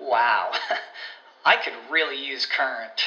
[0.00, 0.52] Wow,
[1.44, 3.02] I could really use Current.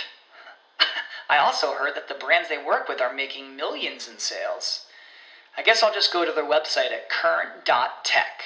[1.30, 4.86] I also heard that the brands they work with are making millions in sales.
[5.58, 8.44] I guess I'll just go to their website at current.tech.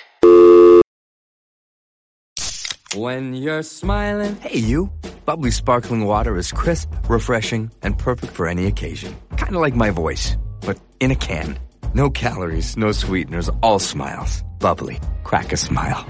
[2.96, 4.92] When you're smiling, hey you,
[5.26, 9.16] bubbly sparkling water is crisp, refreshing, and perfect for any occasion.
[9.38, 11.60] Kind of like my voice, but in a can.
[11.94, 14.44] No calories, no sweeteners, all smiles.
[14.60, 16.06] Bubbly, crack a smile.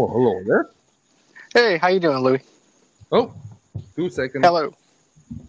[0.00, 0.70] Oh, hello there.
[1.52, 2.40] Hey, how you doing, Louis?
[3.10, 3.34] Oh,
[3.96, 4.44] two seconds.
[4.46, 4.72] Hello.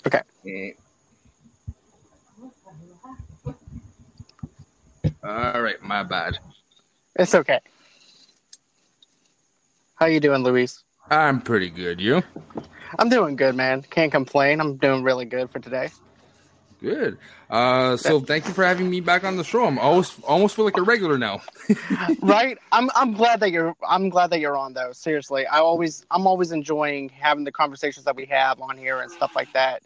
[0.08, 0.22] Okay.
[0.47, 0.72] Eh.
[5.23, 6.39] All right, my bad.
[7.16, 7.59] It's okay.
[9.94, 10.84] How you doing, Louise?
[11.11, 12.02] I'm pretty good.
[12.02, 12.23] You?
[12.97, 13.84] I'm doing good, man.
[13.84, 14.59] Can't complain.
[14.61, 15.91] I'm doing really good for today.
[16.81, 17.17] Good.
[17.49, 19.66] Uh, so thank you for having me back on the show.
[19.66, 21.41] I'm always almost feel like a regular now.
[22.22, 22.58] right?
[22.72, 24.94] I'm I'm glad that you're I'm glad that you're on though.
[24.94, 25.45] Seriously.
[25.45, 29.35] I always I'm always enjoying having the conversations that we have on here and stuff
[29.35, 29.83] like that.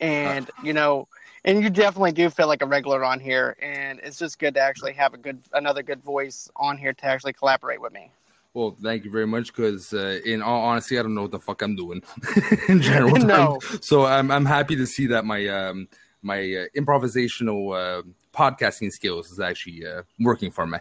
[0.00, 1.08] And you know,
[1.44, 4.60] and you definitely do feel like a regular on here and it's just good to
[4.60, 8.10] actually have a good another good voice on here to actually collaborate with me.
[8.54, 9.48] Well, thank you very much.
[9.48, 12.02] Because uh, in all honesty, I don't know what the fuck I'm doing
[12.68, 13.16] in general.
[13.24, 13.58] No.
[13.80, 15.88] So I'm I'm happy to see that my um
[16.24, 18.02] my uh, improvisational uh,
[18.34, 20.78] podcasting skills is actually uh, working for me.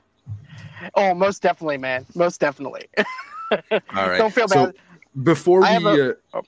[0.96, 2.06] Oh, most definitely, man.
[2.16, 2.88] Most definitely.
[3.52, 4.18] All right.
[4.18, 4.74] Don't feel bad.
[4.76, 6.42] So before we a- uh, oh.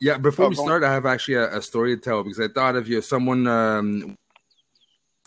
[0.00, 0.66] yeah before Oh, we go on.
[0.68, 3.46] start, I have actually a, a story to tell because I thought if you're someone
[3.46, 4.14] um,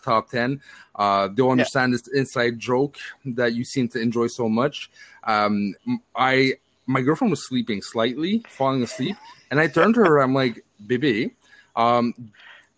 [0.01, 0.61] top ten,
[0.95, 4.89] uh, they'll understand this inside joke that you seem to enjoy so much.
[5.25, 5.75] Um,
[6.15, 6.53] I
[6.87, 9.15] my girlfriend was sleeping slightly, falling asleep,
[9.51, 10.17] and I turned to her.
[10.19, 11.35] I'm like, "Baby,
[11.75, 12.13] um,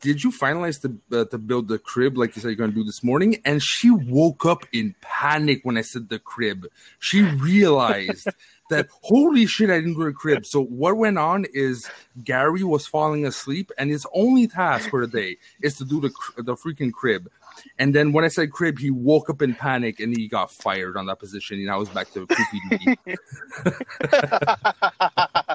[0.01, 2.75] did you finalize the uh, to build the crib like you said you're going to
[2.75, 6.67] do this morning?" And she woke up in panic when I said the crib.
[6.99, 8.27] She realized
[8.69, 10.45] that holy shit, I didn't do the crib.
[10.45, 11.89] So what went on is
[12.23, 16.11] Gary was falling asleep, and his only task for the day is to do the
[16.37, 17.29] the freaking crib.
[17.77, 20.97] And then when I said crib, he woke up in panic and he got fired
[20.97, 21.59] on that position.
[21.59, 22.97] And I was back to creepy duty.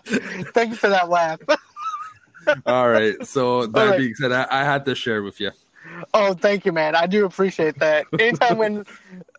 [0.53, 1.41] Thank you for that laugh.
[2.67, 3.25] All right.
[3.27, 3.97] So that right.
[3.97, 5.51] being said, I, I had to share with you.
[6.15, 6.95] Oh, thank you, man.
[6.95, 8.07] I do appreciate that.
[8.19, 8.85] Anytime when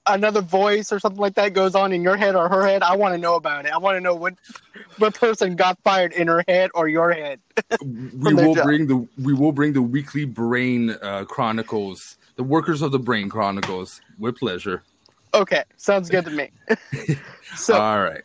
[0.06, 2.96] another voice or something like that goes on in your head or her head, I
[2.96, 3.72] want to know about it.
[3.72, 4.36] I want to know what
[4.98, 7.40] what person got fired in her head or your head.
[7.82, 8.64] we will job.
[8.64, 13.30] bring the we will bring the weekly brain uh, chronicles, the workers of the brain
[13.30, 14.84] chronicles, with pleasure.
[15.34, 16.52] Okay, sounds good to me.
[17.56, 18.24] so, All right.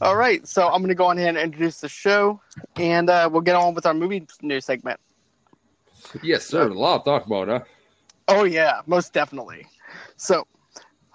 [0.00, 0.46] All right.
[0.46, 2.40] So I'm going to go on ahead and introduce the show,
[2.76, 5.00] and uh, we'll get on with our movie news segment.
[6.22, 6.68] Yes, sir.
[6.68, 7.60] A lot to talk about, huh?
[8.28, 9.66] Oh yeah, most definitely.
[10.16, 10.46] So,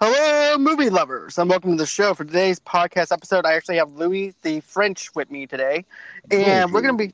[0.01, 2.13] hello, movie lovers, and welcome to the show.
[2.13, 5.85] For today's podcast episode, I actually have Louis the French with me today,
[6.31, 7.13] and we're gonna be,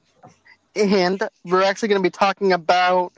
[0.75, 3.11] and we're actually gonna be talking about,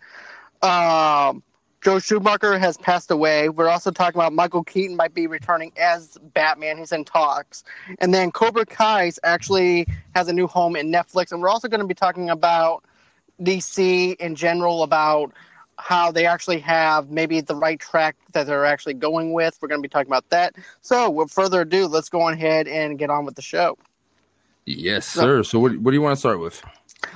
[0.63, 1.43] um,
[1.81, 3.49] Joel Schumacher has passed away.
[3.49, 6.77] We're also talking about Michael Keaton might be returning as Batman.
[6.77, 7.63] He's in talks,
[7.97, 11.81] and then Cobra Kai's actually has a new home in Netflix, and we're also going
[11.81, 12.83] to be talking about
[13.41, 15.33] DC in general about
[15.79, 19.57] how they actually have maybe the right track that they're actually going with.
[19.59, 20.55] We're going to be talking about that.
[20.81, 23.77] So, with further ado, let's go ahead and get on with the show.
[24.65, 25.41] Yes, sir.
[25.41, 26.61] So what, what do you want to start with?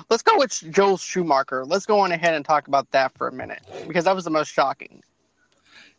[0.09, 1.65] Let's go with Joel Schumacher.
[1.65, 4.31] Let's go on ahead and talk about that for a minute because that was the
[4.31, 5.03] most shocking.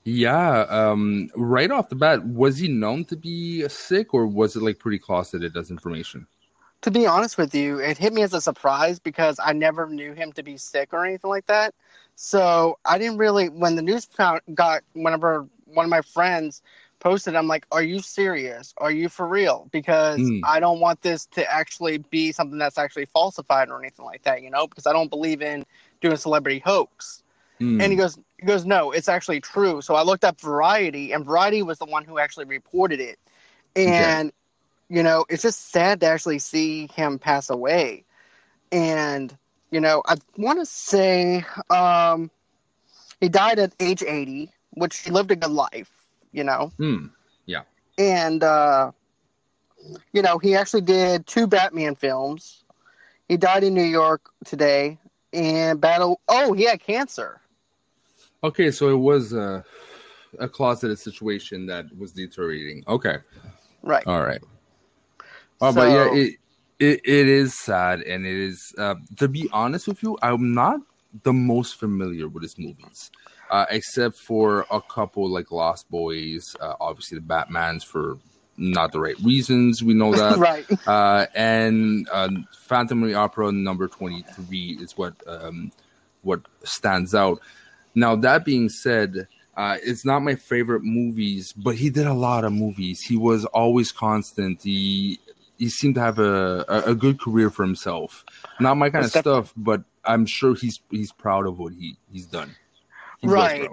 [0.05, 4.63] Yeah, um, right off the bat, was he known to be sick or was it
[4.63, 6.27] like pretty closeted as information?
[6.83, 10.13] To be honest with you, it hit me as a surprise because I never knew
[10.13, 11.75] him to be sick or anything like that.
[12.15, 14.07] So I didn't really, when the news
[14.55, 16.63] got, whenever one of my friends
[17.07, 18.75] posted, I'm like, are you serious?
[18.79, 19.69] Are you for real?
[19.71, 20.41] Because Mm.
[20.45, 24.43] I don't want this to actually be something that's actually falsified or anything like that,
[24.43, 25.65] you know, because I don't believe in
[26.01, 27.23] doing celebrity hoax.
[27.59, 27.81] Hmm.
[27.81, 29.81] And he goes, he goes, no, it's actually true.
[29.83, 33.19] So I looked up Variety, and Variety was the one who actually reported it.
[33.77, 34.33] And
[34.89, 38.05] you know, it's just sad to actually see him pass away.
[38.73, 39.37] And,
[39.71, 42.31] you know, I want to say um,
[43.21, 45.96] he died at age 80, which he lived a good life,
[46.33, 46.73] you know.
[46.79, 47.07] Hmm.
[47.47, 47.63] Yeah.
[47.99, 48.93] And, uh,
[50.13, 52.65] you know, he actually did two Batman films.
[53.29, 54.99] He died in New York today
[55.33, 56.21] and battle.
[56.29, 57.41] Oh, he had cancer.
[58.45, 59.65] Okay, so it was a,
[60.39, 62.85] a closeted situation that was deteriorating.
[62.87, 63.17] Okay.
[63.83, 64.07] Right.
[64.07, 64.43] All right.
[65.61, 66.35] Oh, but yeah, it,
[66.79, 68.75] it it is sad, and it is.
[68.77, 70.81] Uh, to be honest with you, I'm not
[71.23, 73.11] the most familiar with his movies,
[73.51, 78.19] uh, except for a couple like Lost Boys, uh, obviously the Batman's for
[78.57, 79.83] not the right reasons.
[79.83, 80.67] We know that, right?
[80.87, 82.31] Uh, and uh,
[82.67, 85.73] Phantom of the Opera number twenty three is what um,
[86.23, 87.41] what stands out.
[87.95, 89.29] Now that being said.
[89.59, 93.01] Uh, it's not my favorite movies, but he did a lot of movies.
[93.01, 94.63] He was always constant.
[94.63, 95.19] He
[95.59, 98.25] he seemed to have a, a, a good career for himself.
[98.61, 102.27] Not my kind of stuff, but I'm sure he's he's proud of what he he's
[102.27, 102.55] done.
[103.23, 103.69] Right.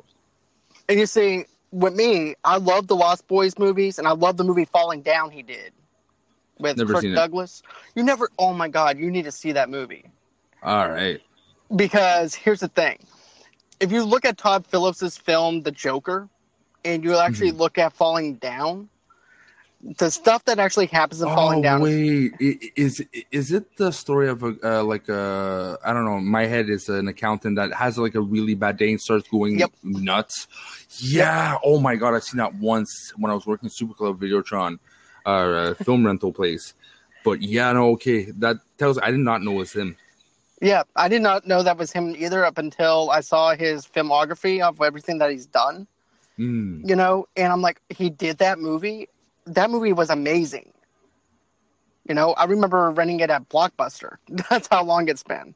[0.90, 4.44] And you see, with me, I love the Lost Boys movies, and I love the
[4.44, 5.74] movie Falling Down he did
[6.60, 7.16] with Never Kirk it.
[7.16, 7.64] Douglas.
[7.96, 8.30] You never.
[8.38, 10.06] Oh my God, you need to see that movie
[10.62, 11.22] All right.
[11.76, 13.00] because here's the thing:
[13.80, 16.30] if you look at Todd Phillips's film The Joker,
[16.86, 17.60] and you actually Mhm.
[17.60, 18.90] look at Falling Down,
[20.00, 21.82] the stuff that actually happens in Falling oh Down.
[21.82, 26.20] is- wait, is is it the story of a uh, like a I don't know?
[26.20, 29.60] My head is an accountant that has like a really bad day and starts going
[29.60, 29.72] Yep.
[29.84, 30.48] nuts.
[31.00, 31.58] Yeah.
[31.64, 34.80] Oh my god, I've seen that once when I was working Super Club Videotron,
[35.26, 36.74] uh, uh, film rental place.
[37.26, 39.96] But yeah, no, okay, that tells I did not know it was him.
[40.62, 44.62] Yeah, I did not know that was him either up until I saw his filmography
[44.62, 45.88] of everything that he's done.
[46.40, 46.88] Mm.
[46.88, 49.08] You know, and I'm like, he did that movie.
[49.46, 50.72] That movie was amazing.
[52.08, 54.18] You know, I remember renting it at Blockbuster.
[54.50, 55.56] That's how long it's been.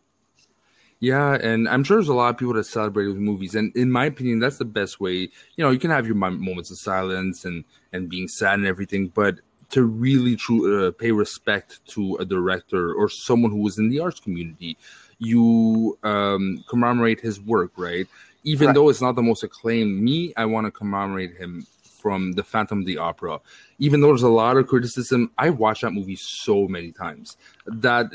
[0.99, 3.91] Yeah, and I'm sure there's a lot of people that celebrate with movies, and in
[3.91, 5.13] my opinion, that's the best way.
[5.55, 7.63] You know, you can have your moments of silence and
[7.93, 9.35] and being sad and everything, but
[9.71, 13.99] to really true uh, pay respect to a director or someone who was in the
[13.99, 14.77] arts community,
[15.19, 18.07] you um, commemorate his work, right?
[18.43, 18.73] Even Right.
[18.73, 21.67] though it's not the most acclaimed, me, I want to commemorate him
[22.07, 23.41] from the Phantom of the Opera.
[23.79, 28.05] Even though there's a lot of criticism, I watched that movie so many times that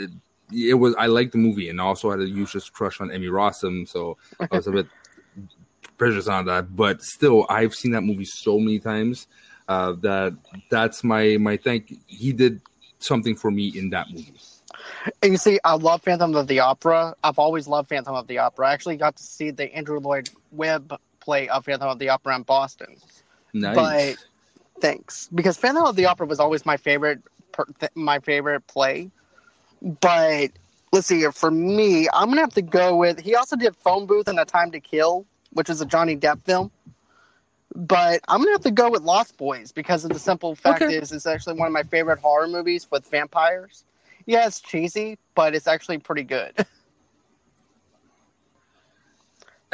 [0.50, 3.86] it was I liked the movie and also had a huge crush on Emmy Rossum,
[3.86, 4.86] so I was a bit
[5.98, 6.74] prejudiced on that.
[6.74, 9.26] But still, I've seen that movie so many times
[9.68, 10.34] uh, that
[10.70, 11.92] that's my my thank.
[12.06, 12.62] He did
[12.98, 14.32] something for me in that movie.
[15.22, 17.14] And you see, I love Phantom of the Opera.
[17.22, 18.68] I've always loved Phantom of the Opera.
[18.68, 22.36] I actually got to see the Andrew Lloyd Webb play of Phantom of the Opera
[22.36, 22.96] in Boston.
[23.52, 23.76] Nice.
[23.76, 24.16] But
[24.80, 27.20] thanks, because Phantom of the Opera was always my favorite,
[27.52, 29.10] per, th- my favorite play.
[29.82, 30.50] But
[30.92, 31.32] let's see here.
[31.32, 33.20] For me, I'm gonna have to go with.
[33.20, 36.42] He also did Phone Booth and A Time to Kill, which is a Johnny Depp
[36.44, 36.70] film.
[37.74, 40.96] But I'm gonna have to go with Lost Boys because of the simple fact Okay.
[40.98, 43.84] is it's actually one of my favorite horror movies with vampires.
[44.26, 46.54] Yeah, it's cheesy, but it's actually pretty good.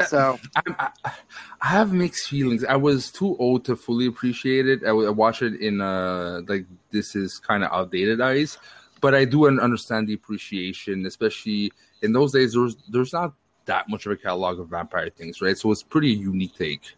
[0.07, 0.63] so I,
[1.05, 1.13] I,
[1.61, 2.65] I have mixed feelings.
[2.65, 4.85] I was too old to fully appreciate it.
[4.85, 8.59] I, I watched it in uh like this is kind of outdated eyes,
[9.01, 12.53] but I do understand the appreciation, especially in those days.
[12.55, 13.35] There's there's not
[13.67, 15.57] that much of a catalog of vampire things, right?
[15.57, 16.97] So it's pretty unique take.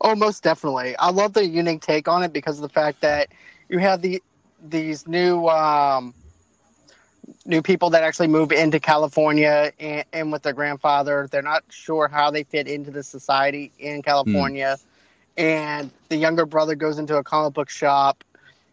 [0.00, 0.96] Oh, most definitely.
[0.96, 3.28] I love the unique take on it because of the fact that
[3.68, 4.22] you have the
[4.68, 6.14] these new um,
[7.44, 11.28] new people that actually move into California and, and with their grandfather.
[11.30, 14.78] They're not sure how they fit into the society in California,
[15.36, 18.24] and the younger brother goes into a comic book shop,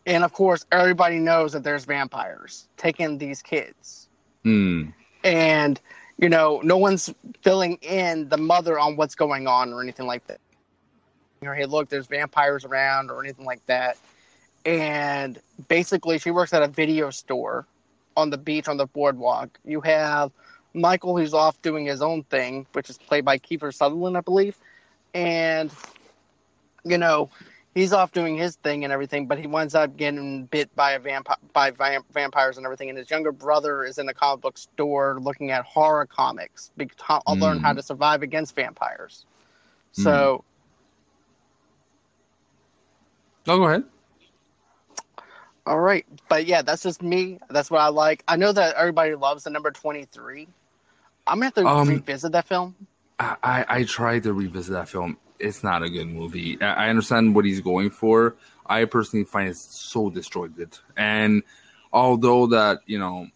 [0.05, 4.09] and of course, everybody knows that there's vampires taking these kids.
[4.43, 4.89] Hmm.
[5.23, 5.79] and
[6.17, 10.27] you know no one's filling in the mother on what's going on or anything like
[10.27, 10.39] that.
[11.41, 13.97] Or hey look there's vampires around or anything like that.
[14.65, 17.65] And basically she works at a video store
[18.15, 20.31] on the beach on the boardwalk you have
[20.73, 24.57] michael who's off doing his own thing which is played by kiefer sutherland i believe
[25.13, 25.71] and
[26.83, 27.29] you know
[27.73, 30.99] he's off doing his thing and everything, but he winds up getting bit by a
[30.99, 32.89] vampire by vam- vampires and everything.
[32.89, 36.97] And his younger brother is in a comic book store looking at horror comics, because
[37.25, 37.77] I'll learn how Mm.
[37.77, 39.25] to survive against vampires.
[39.91, 40.43] So
[43.47, 43.83] Oh, go ahead.
[45.65, 47.39] All right, but yeah, that's just me.
[47.49, 48.23] That's what I like.
[48.27, 50.47] I know that everybody loves the number twenty three.
[51.25, 52.75] I'm gonna have to Um, revisit that film.
[53.19, 55.17] I, I I tried to revisit that film.
[55.39, 56.61] It's not a good movie.
[56.61, 58.35] I, I understand what he's going for.
[58.65, 60.77] I personally find it so disjointed.
[60.97, 61.43] And
[61.91, 63.27] although that you know,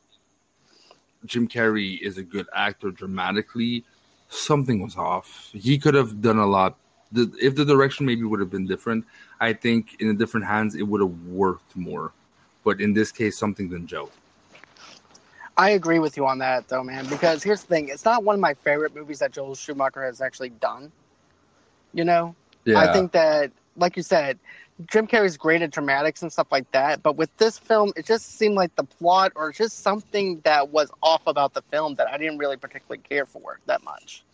[1.25, 3.85] Jim Carrey is a good actor dramatically,
[4.29, 5.49] something was off.
[5.53, 6.77] He could have done a lot.
[7.11, 9.05] The, if the direction maybe would have been different,
[9.39, 12.11] I think in a different hands it would have worked more.
[12.67, 14.11] But in this case, something didn't gel.
[15.55, 17.07] I agree with you on that, though, man.
[17.07, 20.19] Because here's the thing: it's not one of my favorite movies that Joel Schumacher has
[20.19, 20.91] actually done.
[21.93, 24.37] You know, Yeah, I think that, like you said,
[24.85, 27.01] Jim Carrey's great at dramatics and stuff like that.
[27.01, 30.91] But with this film, it just seemed like the plot or just something that was
[31.01, 34.25] off about the film that I didn't really particularly care for that much.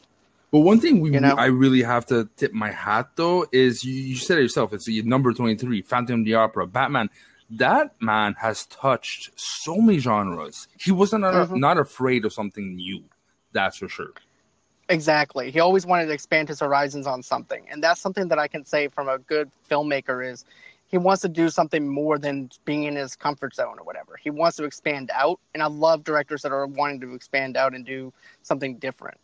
[0.51, 1.35] But one thing we You know?
[1.35, 4.73] I really have to tip my hat though is you, you said it yourself.
[4.73, 7.11] It's number twenty three, Phantom of the Opera, Batman.
[7.57, 10.67] That man has touched so many genres.
[10.79, 11.57] He wasn't not, Mhm.
[11.57, 13.03] not afraid of something new.
[13.51, 14.13] That's for sure.
[14.89, 15.51] Exactly.
[15.51, 17.65] He always wanted to expand his horizons on something.
[17.69, 20.45] And that's something that I can say from a good filmmaker is
[20.87, 24.17] he wants to do something more than being in his comfort zone or whatever.
[24.21, 25.39] He wants to expand out.
[25.53, 29.19] And I love directors that are wanting to expand out and do something different.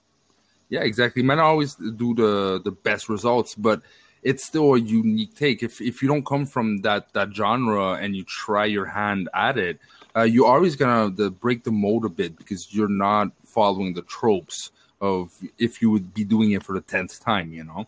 [0.70, 1.24] Yeah, exactly.
[1.24, 3.82] Might not always do the the best results, but
[4.24, 5.64] it's still a unique take.
[5.64, 9.58] If if you don't come from that that genre and you try your hand at
[9.58, 9.80] it,
[10.16, 14.02] uh, you're always gonna the, break the mold a bit because you're not following the
[14.04, 14.72] tropes
[15.02, 17.54] of if you would be doing it for the tenth time.
[17.54, 17.88] You know.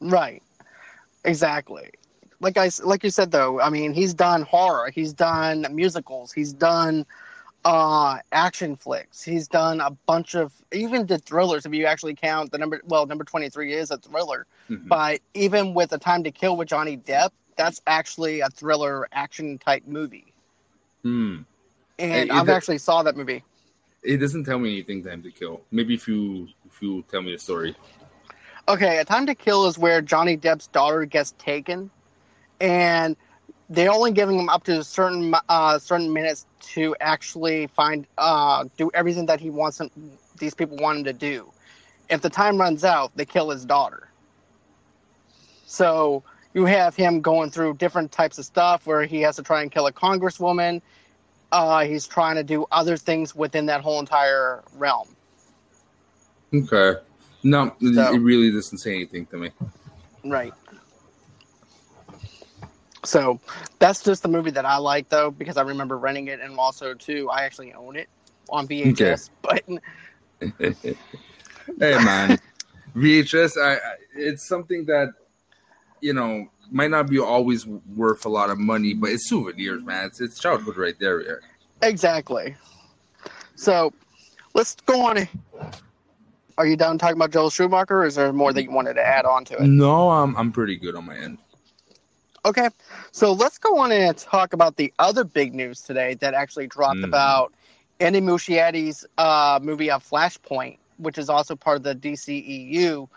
[0.00, 0.42] Right.
[1.24, 1.90] Exactly.
[2.40, 6.52] Like I like you said though, I mean, he's done horror, he's done musicals, he's
[6.52, 7.04] done
[7.64, 9.22] uh action flicks.
[9.22, 13.06] He's done a bunch of even the thrillers if you actually count the number well,
[13.06, 14.46] number 23 is a thriller.
[14.70, 14.88] Mhm.
[14.88, 19.58] But even with A Time to Kill with Johnny Depp, that's actually a thriller action
[19.58, 20.32] type movie.
[21.02, 21.38] Hmm.
[21.98, 23.44] And Hey, I've actually saw that movie.
[24.02, 25.02] It doesn't tell me anything.
[25.02, 25.62] Time to kill.
[25.72, 27.74] Maybe if you if you tell me the story.
[28.68, 31.90] Okay, A Time to Kill is where Johnny Depp's daughter gets taken,
[32.60, 33.16] and
[33.70, 38.90] they're only giving him up to certain uh, certain minutes to actually find uh, do
[38.94, 39.90] everything that he wants him,
[40.38, 41.50] these people want him to do.
[42.08, 44.08] If the time runs out, they kill his daughter.
[45.66, 46.22] So
[46.54, 49.70] you have him going through different types of stuff where he has to try and
[49.70, 50.80] kill a congresswoman.
[51.52, 55.14] Uh, he's trying to do other things within that whole entire realm.
[56.54, 56.98] Okay.
[57.42, 59.50] No, So- it really doesn't say anything to me.
[60.24, 60.52] Right.
[63.04, 63.40] So
[63.78, 66.94] that's just the movie that I like though because I remember renting it and also
[66.94, 68.08] too I actually own it
[68.50, 69.30] on VHS.
[69.42, 69.64] But
[71.80, 72.38] hey man,
[72.96, 73.60] VHS.
[73.60, 73.78] I, I
[74.14, 75.08] it's something that
[76.00, 80.06] you know might not be always worth a lot of money, but it's souvenirs, man.
[80.06, 81.20] It's it's childhood right there.
[81.20, 81.34] Yeah.
[81.82, 82.56] exactly.
[83.56, 83.92] So
[84.54, 85.28] let's go on.
[86.56, 89.04] Are you done talking about Joel Schumacher, or is there more that you wanted to
[89.04, 89.62] add on to it?
[89.62, 91.38] No, I'm I'm pretty good on my end.
[92.44, 92.68] Okay,
[93.12, 97.02] so let's go on and talk about the other big news today that actually dropped
[97.02, 97.04] Mm.
[97.04, 97.52] about
[98.00, 103.08] Andy Muschietti's uh, movie of Flashpoint, which is also part of the DCEU,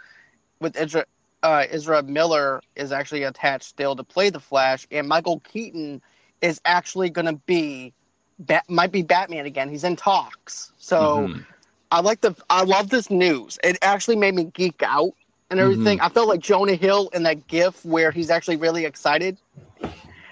[0.59, 1.05] with Ezra,
[1.43, 6.01] uh, Ezra Miller is actually attached still to play the Flash, and Michael Keaton
[6.41, 7.93] is actually going to be
[8.39, 9.69] Bat- might be Batman again.
[9.69, 11.27] He's in talks, so.
[11.27, 11.45] Mhm.
[11.91, 13.59] I like the I love this news.
[13.63, 15.11] It actually made me geek out
[15.51, 16.01] and everything.
[16.01, 19.37] I felt like Jonah Hill in that GIF where he's actually really excited.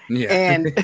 [0.08, 0.70] yeah, And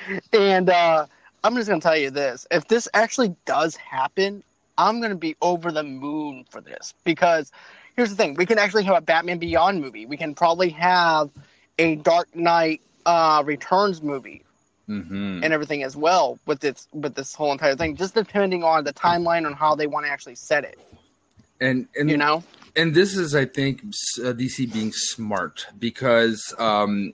[0.32, 1.06] and uh,
[1.44, 4.44] I'm just gonna tell you this: if this actually does happen,
[4.78, 7.52] I'm gonna be over the moon for this because
[7.96, 10.06] here's the thing: we can actually have a Batman Beyond movie.
[10.06, 11.30] We can probably have
[11.78, 14.44] a Dark Knight uh, Returns movie
[14.86, 17.96] hmm and everything as well with this with this whole entire thing.
[17.96, 20.78] Just depending on the timeline on how they want to actually set it.
[21.60, 22.44] and and You know.
[22.76, 27.12] And this is i think uh, dc being smart because um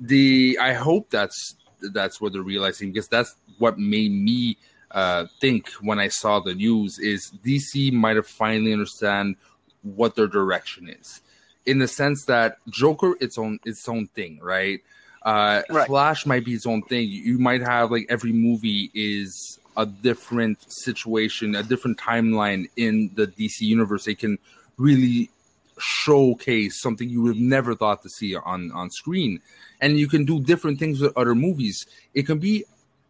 [0.00, 1.56] the i hope that's
[1.92, 4.56] that's what they're realizing because that's what made me
[4.92, 9.36] uh think when i saw the news is dc might have finally understand
[9.82, 11.20] what their direction is
[11.66, 14.80] in the sense that joker its own its own thing right?
[15.22, 15.86] Uh Right.
[15.86, 17.08] flash might be its own thing.
[17.08, 23.26] You might have like every movie is a different situation a different timeline in the
[23.26, 24.04] dc universe.
[24.04, 24.38] They can
[24.78, 25.30] really
[25.78, 29.40] showcase something you would have never thought to see on on screen.
[29.80, 31.86] And you can do different things with other movies.
[32.14, 32.64] It can be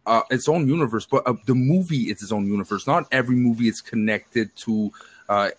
[0.05, 2.85] uh, its own universe but uh, the movie is its own universe.
[2.87, 4.91] Not every movie is connected to
[5.29, 5.49] uh,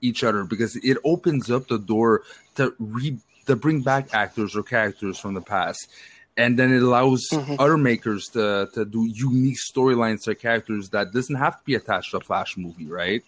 [0.00, 2.22] each other because it opens up the door
[2.56, 5.88] to re to bring back actors or characters from the past.
[6.36, 7.56] And then it allows Mhm.
[7.58, 12.12] other makers to to do unique storylines or characters that doesn't have to be attached
[12.12, 13.22] to a flash movie right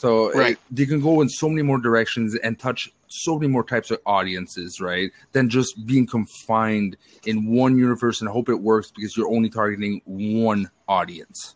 [0.00, 0.52] so Right.
[0.52, 3.90] it- they can go in so many more directions and touch so many more types
[3.90, 5.10] of audiences, right?
[5.32, 10.00] Than just being confined in one universe and hope it works because you're only targeting
[10.06, 11.54] one audience.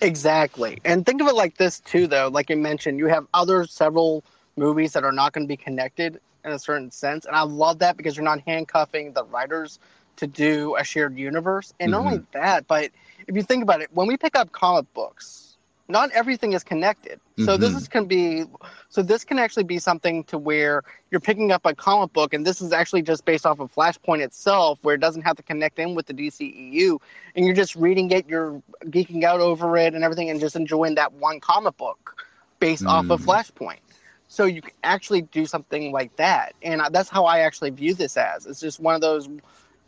[0.00, 0.78] Exactly.
[0.84, 4.24] And think of it like this too though, like you mentioned, you have other several
[4.56, 7.24] movies that are not going to be connected in a certain sense.
[7.24, 9.78] And I love that because you're not handcuffing the writers
[10.16, 11.72] to do a shared universe.
[11.80, 12.38] And not only Mm-hmm.
[12.40, 12.90] that, but
[13.26, 15.51] if you think about it, when we pick up comic books,
[15.88, 17.20] not everything is connected.
[17.38, 17.76] So this Mhm.
[17.76, 18.44] is can be
[18.88, 22.46] so this can actually be something to where you're picking up a comic book and
[22.46, 25.78] this is actually just based off of Flashpoint itself where it doesn't have to connect
[25.78, 26.98] in with the DCEU
[27.34, 30.94] and you're just reading it, you're geeking out over it and everything and just enjoying
[30.94, 32.16] that one comic book
[32.60, 33.26] based off of Mm.
[33.26, 33.80] Flashpoint.
[34.28, 36.54] So you can actually do something like that.
[36.62, 38.46] And that's how I actually view this as.
[38.46, 39.28] It's just one of those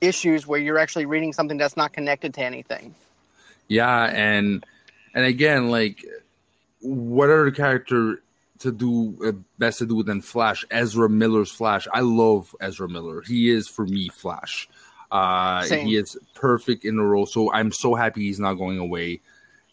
[0.01, 2.95] issues where you're actually reading something that's not connected to anything.
[3.69, 4.65] Yeah, and
[5.15, 6.05] and again, like
[6.81, 8.23] what other character
[8.59, 10.65] to do uh, best to do than Flash?
[10.71, 11.87] Ezra Miller's Flash.
[11.93, 13.23] I love Ezra Miller.
[13.23, 14.69] He is for me Flash.
[15.11, 15.87] Uh, Same.
[15.87, 17.27] he is perfect in the role.
[17.27, 19.21] So I'm so happy he's not going away.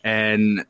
[0.04, 0.66] And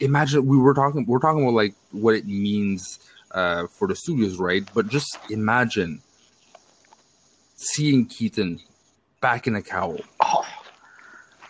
[0.00, 2.98] imagine we were talking we're talking about like what it means
[3.32, 4.68] uh, for the studios, right?
[4.74, 6.02] But just imagine
[7.56, 8.60] seeing Keaton
[9.20, 10.44] back in a cowl Oh,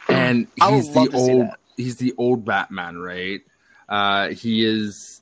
[0.09, 1.49] and he's the old.
[1.77, 3.41] He's the old batman right
[3.89, 5.21] uh he is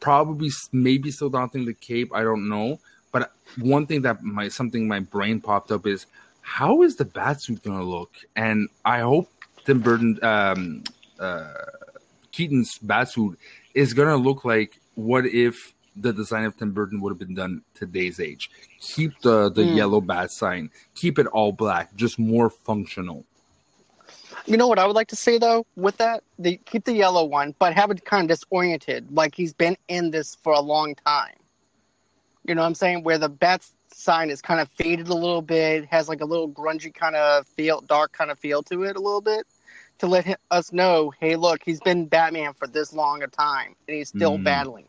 [0.00, 2.78] probably maybe still daunting the cape i don't know
[3.12, 6.06] but one thing that my something my brain popped up is
[6.40, 9.28] how is the batsuit gonna look and i hope
[9.64, 10.82] tim burton um
[11.18, 11.52] uh
[12.32, 13.36] keaton's batsuit
[13.74, 17.62] is gonna look like what if the design of Tim Burton would have been done
[17.74, 18.50] today's age.
[18.80, 19.76] Keep the the Hmm.
[19.76, 20.70] yellow bat sign.
[20.94, 23.24] Keep it all black, just more functional.
[24.46, 26.22] You know what I would like to say though with that?
[26.38, 30.10] They keep the yellow one, but have it kind of disoriented, like he's been in
[30.10, 31.34] this for a long time.
[32.44, 33.04] You know what I'm saying?
[33.04, 36.48] Where the bat sign is kind of faded a little bit, has like a little
[36.48, 39.46] grungy kind of feel, dark kind of feel to it a little bit,
[39.98, 43.76] to let hi- us know, hey, look, he's been Batman for this long a time,
[43.86, 44.44] and he's still Mm.
[44.44, 44.88] battling.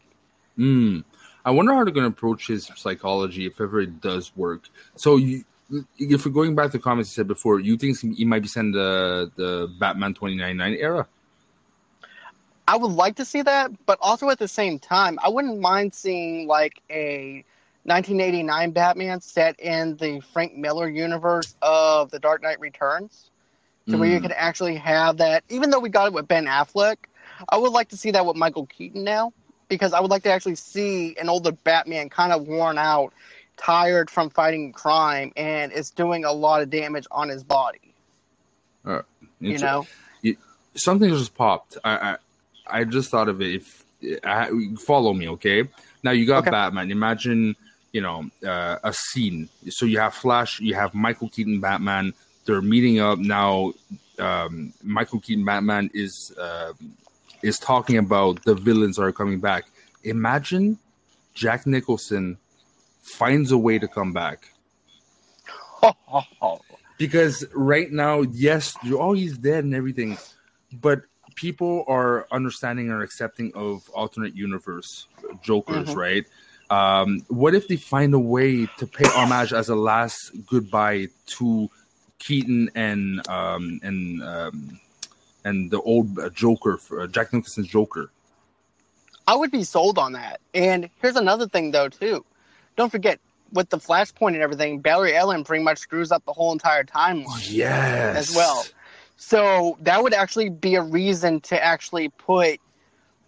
[0.56, 1.00] Hmm.
[1.46, 4.70] I wonder how they're going to approach his psychology if ever it does work.
[4.96, 5.44] So, you,
[5.98, 8.74] if we're going back to comments you said before, you think he might be sent
[8.74, 11.08] the the Batman twenty nine nine era?
[12.68, 15.94] I would like to see that, but also at the same time, I wouldn't mind
[15.94, 17.44] seeing like a
[17.84, 23.30] 1989 Batman set in the Frank Miller universe of The Dark Knight Returns,
[23.90, 24.22] to where you Mm.
[24.22, 25.44] could actually have that.
[25.50, 26.96] Even though we got it with Ben Affleck,
[27.50, 29.34] I would like to see that with Michael Keaton now,
[29.68, 33.12] because I would like to actually see an older Batman kind of worn out,
[33.58, 37.94] tired from fighting crime, and it's doing a lot of damage on his body.
[38.86, 39.02] You
[39.42, 39.88] Inter- know,
[40.76, 41.78] something just popped.
[41.84, 42.18] I, I
[42.80, 43.56] I just thought of it.
[43.56, 43.84] If
[44.24, 45.68] I, follow me, okay?
[46.04, 46.52] Now you got Okay.
[46.52, 46.92] Batman.
[46.92, 47.56] Imagine
[47.92, 49.50] you know uh, a scene.
[49.70, 52.14] So you have Flash, you have Michael Keaton, Batman.
[52.46, 53.74] They're meeting up now.
[54.20, 56.74] Um, Michael Keaton, Batman is uh,
[57.42, 59.66] is talking about the villains are coming back.
[60.04, 60.78] Imagine
[61.34, 62.38] Jack Nicholson
[63.04, 64.50] finds a way to come back
[66.98, 70.18] because right now, yes, you oh he's dead and everything,
[70.72, 71.02] but
[71.36, 75.08] people are understanding or accepting of alternate universe
[75.42, 75.96] Jokers, Mhm.
[75.96, 76.26] right?
[76.70, 81.70] Um, what if they find a way to pay homage as a last goodbye to
[82.20, 84.80] Keaton and um, and um,
[85.44, 88.10] and the old uh, Joker, uh, Jack Nicholson's Joker?
[89.28, 90.40] I would be sold on that.
[90.54, 92.26] And here's another thing, though, too.
[92.76, 93.20] Don't forget,
[93.52, 97.44] with the Flashpoint and everything, Barry Allen pretty much screws up the whole entire timeline
[97.52, 98.66] Yes, as well.
[99.18, 102.60] So that would actually be a reason to actually put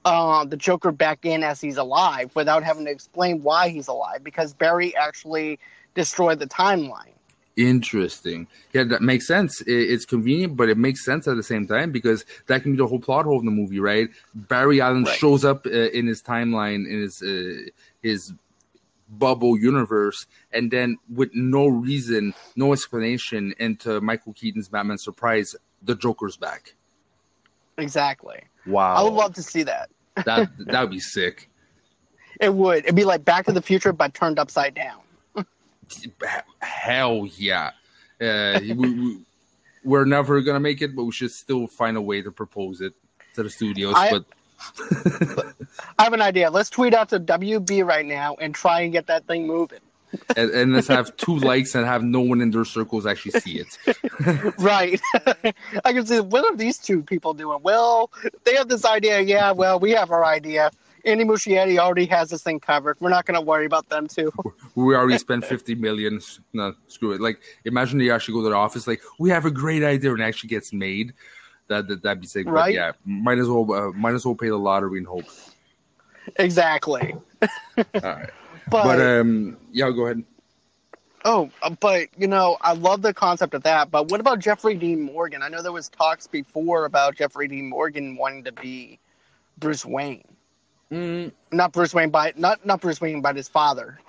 [0.03, 4.23] uh, the Joker back in as he's alive without having to explain why he's alive
[4.23, 5.59] because Barry actually
[5.93, 7.11] destroyed the timeline.
[7.57, 8.47] Interesting.
[8.73, 9.61] Yeah, that makes sense.
[9.65, 12.85] It's convenient, but it makes sense at the same time because that can be the
[12.87, 14.09] whole plot hole in the movie, right?
[14.33, 15.17] Barry Allen Right.
[15.17, 17.69] shows up uh, in his timeline, in his uh,
[18.03, 18.33] his
[19.09, 25.95] bubble universe, and then with no reason, no explanation, into Michael Keaton's Batman surprise, the
[25.95, 26.73] Joker's back.
[27.77, 28.39] Exactly.
[28.65, 29.89] Wow, I would love to see that.
[30.25, 30.49] that.
[30.67, 31.49] That would be sick.
[32.41, 32.79] It would.
[32.79, 34.99] It'd be like Back to the Future, but turned upside down.
[36.59, 37.71] Hell yeah.
[38.19, 39.19] Uh, we, we,
[39.83, 42.93] we're never gonna make it, but we should still find a way to propose it
[43.35, 43.93] to the studios.
[43.95, 44.25] I- but
[45.97, 46.49] I have an idea.
[46.49, 49.79] Let's tweet out to WB right now and try and get that thing moving.
[50.37, 53.59] and, and let's have two likes and have no one in their circles actually see
[53.59, 53.77] it.
[54.59, 55.01] Right.
[55.85, 57.59] I can see what are these two people doing?
[57.61, 58.11] Well,
[58.43, 59.19] they have this idea.
[59.21, 60.71] Yeah, well, we have our idea.
[61.03, 62.97] Andy Muschietti already has this thing covered.
[62.99, 64.31] We're not going to worry about them too.
[64.73, 66.19] We already spent fifty million.
[66.53, 67.21] No, screw it.
[67.21, 68.87] Like, imagine they actually go to the office.
[68.87, 71.13] Like, we have a great idea, and it actually gets made.
[71.67, 72.45] That that that'd be sick.
[72.45, 72.73] But Right.
[72.73, 75.25] yeah, might as well uh, might as well pay the lottery and hope.
[76.37, 77.13] exactly.
[77.77, 78.29] All right.
[78.69, 80.23] But, But um, yeah, go ahead.
[81.23, 83.91] oh, uh, but you know, I love the concept of that.
[83.91, 85.43] But what about Jeffrey Dean Morgan?
[85.43, 88.99] I know there was talks before about Jeffrey Dean Morgan wanting to be
[89.59, 90.23] Bruce Wayne.
[90.91, 93.99] Mm, Not Bruce Wayne, by not not Bruce Wayne, but his father.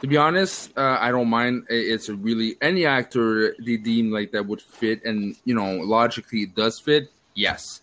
[0.00, 1.66] To be honest, uh, I don't mind.
[1.68, 6.42] It's a really any actor they deem like that would fit, and you know, logically
[6.42, 7.10] it does fit.
[7.34, 7.82] Yes,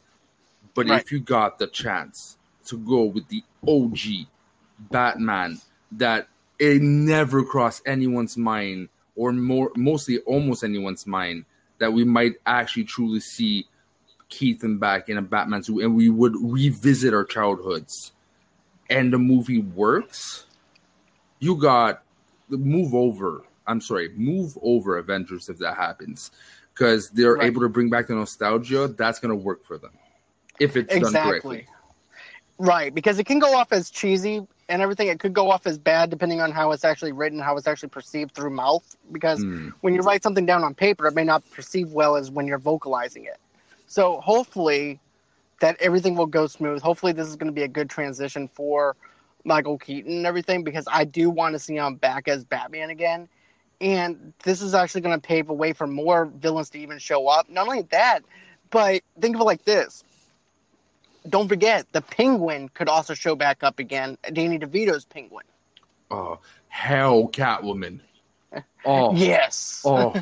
[0.73, 1.01] but Right.
[1.01, 4.27] if you got the chance to go with the OG
[4.91, 5.59] Batman,
[5.91, 6.27] that
[6.59, 11.45] it never crossed anyone's mind, or more mostly almost anyone's mind,
[11.79, 13.65] that we might actually truly see
[14.29, 18.11] Keaton back in a Batman suit, and we would revisit our childhoods,
[18.89, 20.45] and the movie works
[21.43, 22.02] you got
[22.57, 23.43] move over.
[23.67, 26.31] I'm sorry, move over Avengers if that happens,
[26.73, 27.47] because they're Right.
[27.47, 28.87] able to bring back the nostalgia.
[28.87, 29.91] That's gonna work for them
[30.59, 31.31] if it's done Exactly.
[31.31, 31.67] correctly.
[32.59, 35.07] Right, because it can go off as cheesy and everything.
[35.07, 37.89] It could go off as bad depending on how it's actually written, how it's actually
[37.89, 38.95] perceived through mouth.
[39.11, 39.69] Because Hmm.
[39.81, 42.59] when you write something down on paper, it may not perceive well as when you're
[42.59, 43.37] vocalizing it.
[43.87, 44.99] So hopefully
[45.61, 46.81] that everything will go smooth.
[46.81, 48.95] Hopefully this is going to be a good transition for
[49.43, 53.27] Michael Keaton and everything because I do want to see him back as Batman again.
[53.81, 57.27] And this is actually going to pave a way for more villains to even show
[57.27, 57.49] up.
[57.49, 58.21] Not only that,
[58.69, 60.03] but think of it like this.
[61.27, 64.17] Don't forget, the Penguin could also show back up again.
[64.31, 65.45] Danny DeVito's Penguin.
[66.11, 67.99] Oh hell, Catwoman.
[68.85, 69.81] Oh Yes.
[69.85, 70.13] oh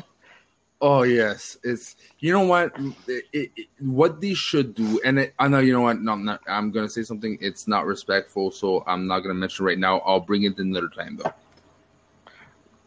[0.82, 1.56] oh yes.
[1.64, 2.72] It's you know what
[3.06, 6.00] It- it- what they should do, and it, I know you know what.
[6.00, 6.40] No, I'm not.
[6.46, 7.38] I'm gonna say something.
[7.40, 10.00] It's not respectful, so I'm not gonna mention right now.
[10.00, 11.32] I'll bring it in another time though.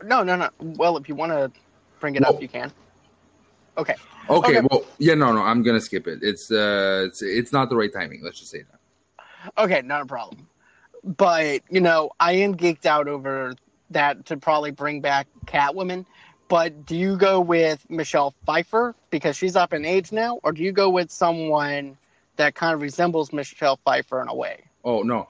[0.04, 0.50] No, no, no.
[0.60, 1.52] Well, if you want to
[2.00, 2.72] bring it up, you can.
[3.78, 3.96] Okay.
[4.30, 4.68] Okay, Okay.
[4.70, 6.20] well, yeah, no, no, I'm gonna skip it.
[6.22, 8.22] It's uh, it's it's not the right timing.
[8.24, 9.62] Let's just say that.
[9.64, 10.48] Okay, not a problem.
[11.04, 13.54] But, you know, I am geeked out over
[13.92, 16.06] that to probably bring back Catwoman.
[16.48, 20.40] But do you go with Michelle Pfeiffer because she's up in age now?
[20.44, 21.98] Or do you go with someone
[22.36, 24.64] that kind of resembles Michelle Pfeiffer in a way?
[24.84, 25.28] Oh no,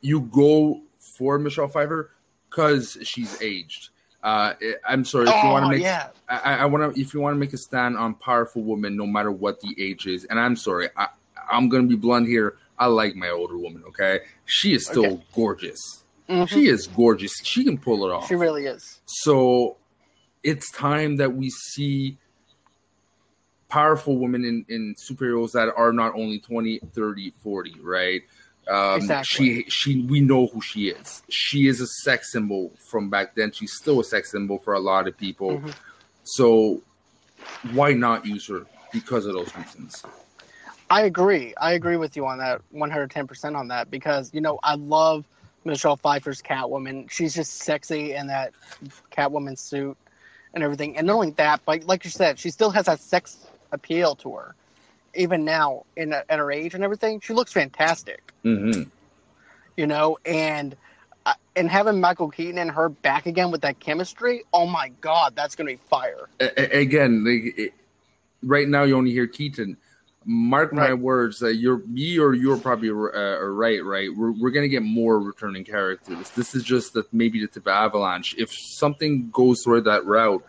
[0.00, 2.10] you go for Michelle Pfeiffer
[2.50, 3.90] because she's aged.
[4.22, 4.54] Uh,
[4.88, 5.82] I'm sorry if you want oh, to make.
[5.82, 6.08] yeah.
[6.28, 9.06] I, I want to if you want to make a stand on powerful women, no
[9.06, 10.24] matter what the age is.
[10.24, 11.06] And I'm sorry, I,
[11.50, 12.56] I'm gonna be blunt here.
[12.76, 13.84] I like my older woman.
[13.88, 15.22] Okay, she is still Okay.
[15.32, 16.02] gorgeous.
[16.28, 16.48] Mhm.
[16.48, 17.32] She is gorgeous.
[17.44, 18.26] She can pull it off.
[18.26, 19.00] She really is.
[19.06, 19.76] So
[20.46, 22.16] it's time that we see
[23.68, 28.22] powerful women in, in superheroes that are not only 20, 30, 40, right?
[28.68, 29.64] Um, Exactly.
[29.64, 31.24] She, she, we know who she is.
[31.28, 33.50] She is a sex symbol from back then.
[33.50, 35.58] She's still a sex symbol for a lot of people.
[35.58, 35.74] Mhm.
[36.22, 36.80] So
[37.72, 40.04] why not use her because of those reasons?
[40.90, 41.54] I agree.
[41.60, 45.24] I agree with you on that 110% on that because, you know, I love
[45.64, 47.10] Michelle Pfeiffer's Catwoman.
[47.10, 48.52] She's just sexy in that
[49.10, 49.96] Catwoman suit
[50.56, 50.96] and everything.
[50.96, 54.34] And not only that, but like you said, she still has that sex appeal to
[54.34, 54.56] her.
[55.14, 58.82] Even now, in at her age and everything, she looks fantastic, hmm
[59.76, 60.18] you know.
[60.26, 60.76] And
[61.24, 65.34] uh, and having Michael Keaton and her back again with that chemistry, oh my God,
[65.36, 66.28] that's gonna be fire.
[66.40, 67.74] A- a- again, like, it,
[68.42, 69.76] right now you only hear Keaton.
[70.28, 73.84] Mark my words that you're me or you're probably uh, right.
[73.84, 76.32] Right, we're we're gonna get more returning characters.
[76.34, 78.34] This is just that maybe the tip of avalanche.
[78.36, 80.44] If something goes through that route,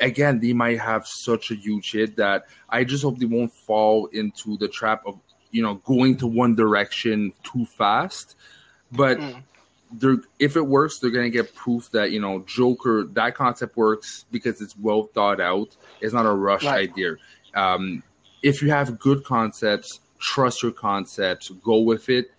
[0.00, 4.06] again, they might have such a huge hit that I just hope they won't fall
[4.06, 5.18] into the trap of
[5.50, 8.36] you know going to one direction too fast.
[8.90, 9.42] But Mm.
[9.92, 14.24] they're if it works, they're gonna get proof that you know Joker that concept works
[14.32, 15.76] because it's well thought out.
[16.00, 16.88] It's not a rush Right.
[16.88, 17.16] idea.
[17.54, 18.02] Um,
[18.42, 22.30] if you have good concepts, trust your concepts, go with it.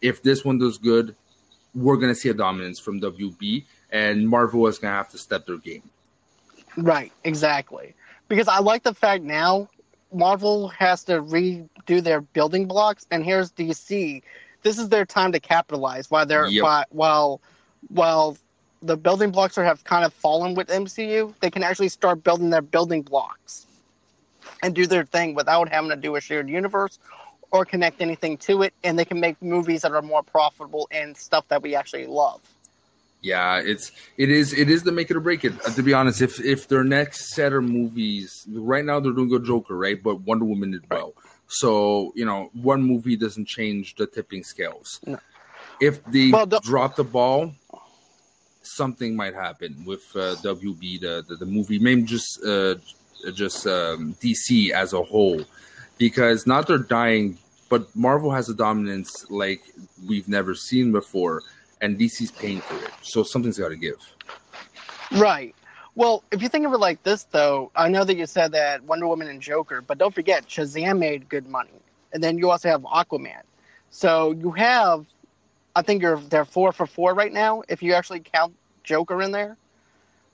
[0.00, 1.14] If this one does good,
[1.74, 5.58] we're gonna see a dominance from WB, and Marvel is gonna have to step their
[5.58, 5.82] game.
[6.76, 7.94] Right, exactly.
[8.28, 9.68] Because I like the fact now
[10.12, 14.22] Marvel has to redo their building blocks, and here's DC.
[14.62, 16.62] This is their time to capitalize while they're Yep.
[16.62, 17.40] while while
[17.88, 18.36] while
[18.82, 21.34] the building blocks are have kind of fallen with MCU.
[21.40, 23.66] They can actually start building their building blocks
[24.62, 26.98] and do their thing without having to do a shared universe
[27.50, 31.16] or connect anything to it, and they can make movies that are more profitable and
[31.16, 32.40] stuff that we actually love.
[33.22, 35.52] Yeah, it's it is it is the make it or break it.
[35.66, 39.32] Uh, to be honest, if if their next set of movies right now they're doing
[39.34, 40.00] a Joker, right?
[40.00, 41.14] But Wonder Woman did well.
[41.48, 45.00] So you know, one movie doesn't change the tipping scales.
[45.04, 45.18] No.
[45.80, 47.54] If they Well, the- drop the ball,
[48.62, 52.76] something might happen with uh, WB the, the the movie, maybe just uh,
[53.32, 55.42] just um, DC as a whole,
[55.98, 59.62] because not they're dying, but Marvel has a dominance like
[60.06, 61.42] we've never seen before,
[61.80, 62.90] and DC's paying for it.
[63.02, 63.96] So something's got to give.
[65.12, 65.54] Right.
[65.94, 68.84] Well, if you think of it like this, though, I know that you said that
[68.84, 72.68] Wonder Woman and Joker, but don't forget Shazam made good money, and then you also
[72.68, 73.42] have Aquaman.
[73.90, 75.06] So you have,
[75.74, 78.54] I think you're they're four for four right now if you actually count
[78.84, 79.56] Joker in there.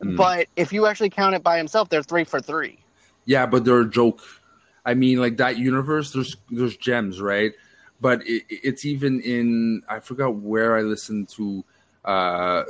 [0.04, 0.16] Mm.
[0.16, 2.78] But if you actually count it by himself, they're three for three.
[3.24, 4.20] Yeah, but they're a joke.
[4.84, 7.52] I mean, like that universe, there's there's gems, right?
[8.00, 11.64] But it, it's even in I forgot where I listened to
[12.04, 12.64] uh,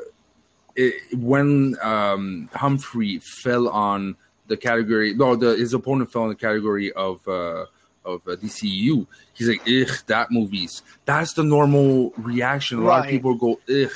[0.77, 4.17] it, when um, Humphrey fell on
[4.47, 5.15] the category.
[5.15, 7.67] No, the his opponent fell in the category of uh,
[8.05, 9.07] of uh, DCU.
[9.33, 10.83] He's like, ugh, that movie's.
[11.05, 12.79] That's the normal reaction.
[12.79, 13.91] A lot of people go, ugh.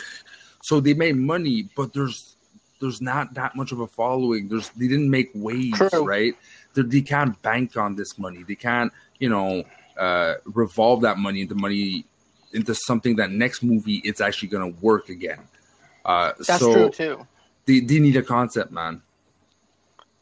[0.63, 2.37] So they made money, but there's
[2.81, 4.49] there's not that much of a following.
[4.49, 6.05] There's they didn't make waves, True.
[6.05, 6.35] right?
[6.75, 8.43] They, they can't bank on this money.
[8.43, 9.65] They can't, you know,
[9.99, 12.05] uh, revolve that money into money
[12.53, 15.41] into something that next movie it's actually gonna work again.
[16.05, 17.27] Uh, That's so true too.
[17.67, 19.03] They, they need a concept, man.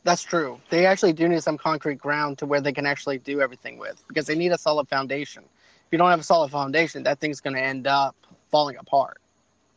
[0.02, 0.60] That's true.
[0.70, 4.02] They actually do need some concrete ground to where they can actually do everything with
[4.08, 5.42] because they need a solid foundation.
[5.44, 8.16] If you don't have a solid foundation, that thing's going to end up
[8.50, 9.20] falling apart.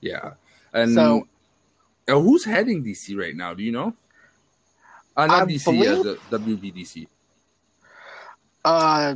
[0.01, 0.33] Yeah,
[0.73, 1.27] and So-
[2.09, 3.53] uh, who's heading DC right now?
[3.53, 3.93] Do you know?
[5.15, 7.07] Uh, not I DC, believe- uh, the WBDC.
[8.65, 9.15] Uh,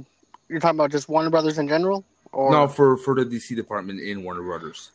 [0.49, 3.99] you're talking about just Warner Brothers in general, or No, for for the DC department
[3.99, 4.91] in Warner Brothers.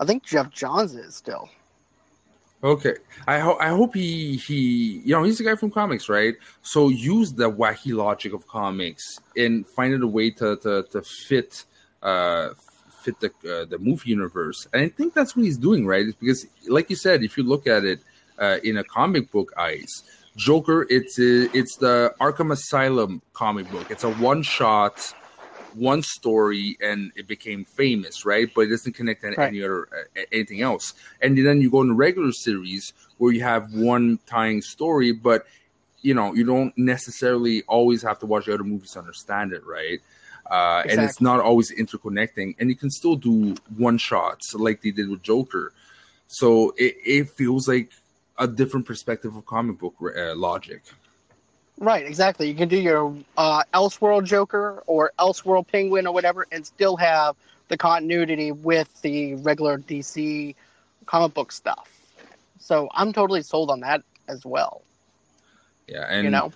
[0.00, 1.48] I think Geoff Johns is still.
[2.62, 2.94] Okay,
[3.26, 6.34] I hope I hope he he you know he's the guy from comics, right?
[6.62, 11.64] So use the wacky logic of comics and find a way to to to fit
[12.02, 12.50] uh
[12.98, 16.06] fit the uh, the movie universe, and I think that's what he's doing, right?
[16.06, 18.00] It's because, like you said, if you look at it
[18.38, 19.92] uh, in a comic book eyes,
[20.36, 23.86] Joker, it's a, it's the Arkham Asylum comic book.
[23.90, 24.98] It's a one shot,
[25.72, 28.48] one story, and it became famous, right?
[28.54, 29.48] But it doesn't connect to Right.
[29.48, 30.94] any other uh, anything else.
[31.20, 35.46] And then you go in regular series where you have one tying story, but
[36.02, 39.66] you know you don't necessarily always have to watch the other movies to understand it,
[39.66, 40.00] right?
[40.48, 44.90] Uh, And it's not always interconnecting, and you can still do one shots like they
[44.90, 45.72] did with Joker.
[46.26, 47.90] So it, it feels like
[48.38, 50.82] a different perspective of comic book uh, logic.
[51.78, 52.48] Right, exactly.
[52.48, 57.36] You can do your uh, Elseworld Joker or Elseworld Penguin or whatever, and still have
[57.68, 60.54] the continuity with the regular DC
[61.06, 61.88] comic book stuff.
[62.58, 64.82] So I'm totally sold on that as well.
[65.86, 66.52] Yeah, and you know,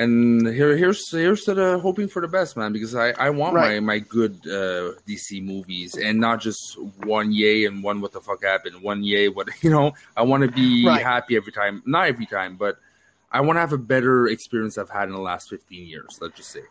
[0.00, 2.72] and here here's here's to the hoping for the best, man.
[2.72, 3.74] Because I I want Right.
[3.80, 8.20] my my good uh, DC movies and not just one yay and one what the
[8.20, 9.92] fuck happened, one yay what you know.
[10.16, 11.02] I want to be Right.
[11.02, 12.78] happy every time, not every time, but
[13.30, 16.18] I want to have a better experience I've had in the last fifteen years.
[16.20, 16.62] Let's just say.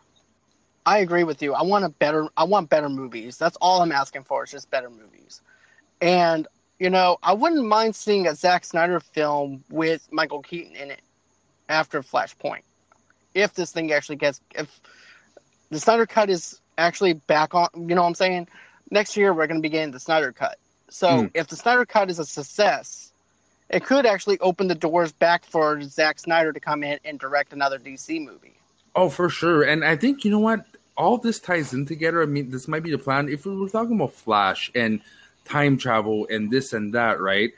[0.86, 1.54] I agree with you.
[1.54, 2.28] I want a better.
[2.36, 3.36] I want better movies.
[3.36, 4.44] That's all I'm asking for.
[4.44, 5.42] Is just better movies.
[6.00, 6.46] And
[6.78, 11.02] you know, I wouldn't mind seeing a Zack Snyder film with Michael Keaton in it
[11.68, 12.62] after Flashpoint.
[13.34, 14.80] If this thing actually gets, if
[15.70, 18.48] the Snyder Cut is actually back on, you know what I'm saying?
[18.90, 20.58] Next year we're going to be getting the Snyder Cut.
[20.88, 21.26] So Hmm.
[21.34, 23.12] if the Snyder Cut is a success,
[23.68, 27.52] it could actually open the doors back for Zack Snyder to come in and direct
[27.52, 28.54] another DC movie.
[28.96, 29.62] Oh, for sure.
[29.62, 30.64] And I think you know what?
[30.96, 32.22] All this ties in together.
[32.22, 33.28] I mean, this might be the plan.
[33.28, 35.00] If we were talking about Flash and
[35.44, 37.50] time travel and this and that, right?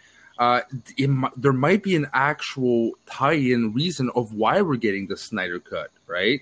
[0.43, 0.61] Uh,
[0.97, 5.91] it, there might be an actual tie-in reason of why we're getting the Snyder cut,
[6.17, 6.41] right?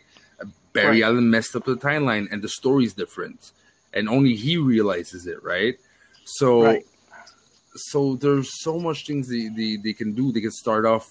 [0.73, 1.03] Barry Right.
[1.03, 3.53] Allen messed up the timeline, and the story's different,
[3.93, 5.75] and only he realizes it, right?
[6.25, 6.87] So, Right.
[7.91, 10.33] so there's so much things they, they, they can do.
[10.33, 11.05] They can start off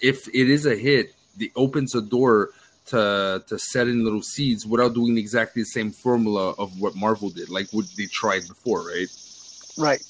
[0.00, 2.50] if it is a hit, it opens a door
[2.86, 7.30] to to set in little seeds without doing exactly the same formula of what Marvel
[7.30, 9.10] did, like what they tried before, right?
[9.78, 10.02] Right.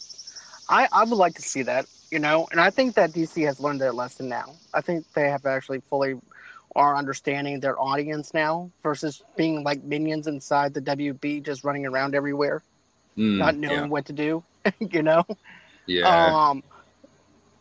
[0.69, 3.59] I, I would like to see that, you know, and I think that DC has
[3.61, 4.55] learned their lesson now.
[4.75, 6.15] I think they have actually fully
[6.77, 12.15] are understanding their audience now versus being like minions inside the WB just running around
[12.15, 12.63] everywhere,
[13.19, 14.45] Mm, not knowing yeah, what to do,
[14.81, 15.25] you know?
[15.87, 16.35] yeah.
[16.35, 16.63] Um,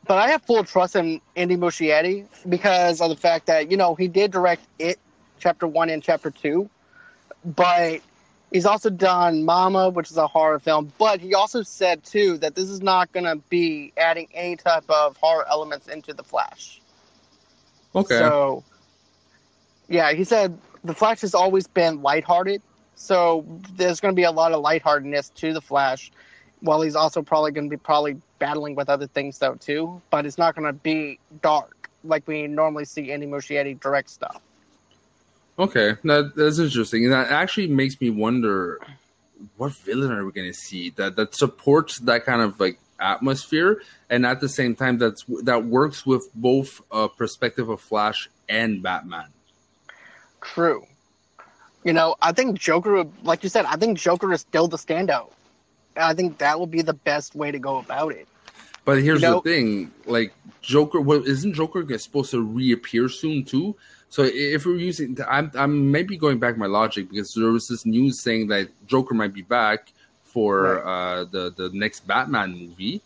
[0.08, 3.96] but I have full trust in Andy Muschietti because of the fact that, you know,
[3.96, 5.00] he did direct it,
[5.40, 6.70] chapter one and chapter two,
[7.44, 8.02] but
[8.52, 12.54] He's also done Mama, which is a horror film, but he also said too that
[12.54, 16.82] this is not going to be adding any type of horror elements into the Flash.
[17.96, 18.18] Okay.
[18.18, 18.64] So,
[19.88, 22.62] yeah, he said the Flash has always been lighthearted,
[22.96, 26.12] so there's going to be a lot of lightheartedness to the Flash.
[26.60, 30.26] While he's also probably going to be probably battling with other things though too, but
[30.26, 34.42] it's not going to be dark like we normally see Andy Muschietti direct stuff.
[35.62, 37.04] Okay, that, that's interesting.
[37.06, 38.80] And that actually makes me wonder
[39.58, 43.82] what villain are we going to see that that supports that kind of like atmosphere,
[44.10, 48.82] and at the same time that's that works with both a perspective of Flash and
[48.82, 49.28] Batman.
[50.42, 50.86] True.
[51.84, 55.32] You know, I think Joker, like you said, I think Joker is still the standout.
[55.96, 58.28] I think that would be the best way to go about it.
[58.86, 63.44] But here's You know- the thing: like Joker, well, isn't Joker supposed to reappear soon
[63.44, 63.76] too?
[64.12, 67.86] So if we're using, I'm I'm maybe going back my logic because there was this
[67.86, 73.02] news saying that Joker might be back for uh, the the next Batman movie,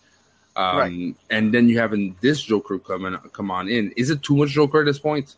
[0.56, 1.16] um, Right.
[1.30, 3.92] and then you having this Joker come in, come on in.
[3.96, 5.36] Is it too much Joker at this point?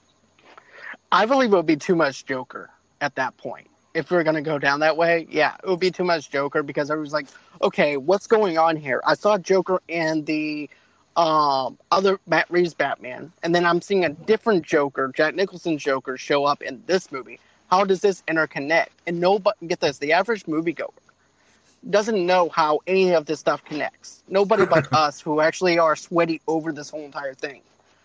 [1.12, 2.70] I believe it would be too much Joker
[3.02, 3.68] at that point.
[3.94, 6.90] If we're gonna go down that way, yeah, it would be too much Joker because
[6.90, 7.28] I was like,
[7.62, 9.02] okay, what's going on here?
[9.06, 10.70] I saw Joker in the
[11.18, 16.16] um, other Matt Reeves Batman, and then I'm seeing a different Joker, Jack Nicholson Joker,
[16.18, 17.40] show up in this movie.
[17.72, 18.90] How does this interconnect?
[19.08, 20.94] And nobody get this: the average moviegoer
[21.90, 24.24] doesn't know how any of this stuff connects.
[24.28, 27.62] Nobody but us who actually are sweaty over this whole entire thing.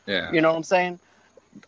[0.06, 0.32] Yeah.
[0.32, 0.98] You know what I'm saying?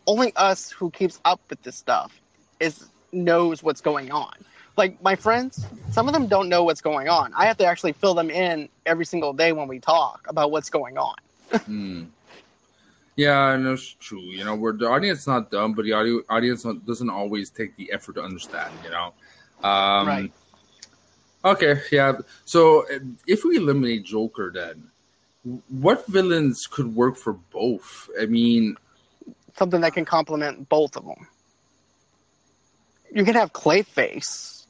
[0.07, 2.19] Only us who keeps up with this stuff
[2.59, 4.33] is knows what's going on.
[4.77, 7.33] Like my friends, some of them don't know what's going on.
[7.33, 10.69] I have to actually fill them in every single day when we talk about what's
[10.69, 11.15] going on.
[11.63, 12.03] Hmm.
[13.15, 14.19] Yeah, no, it's true.
[14.21, 17.91] You know, where the audience not dumb, but the audio, audience doesn't always take the
[17.91, 18.73] effort to understand.
[18.83, 19.13] You know,
[19.67, 20.31] um, Right.
[21.45, 22.13] Okay, yeah.
[22.43, 22.85] So
[23.27, 24.89] if we eliminate Joker, then
[25.69, 28.09] what villains could work for both?
[28.19, 28.75] I mean,
[29.55, 31.27] Something that can complement both of them.
[33.13, 34.65] You can have Clayface.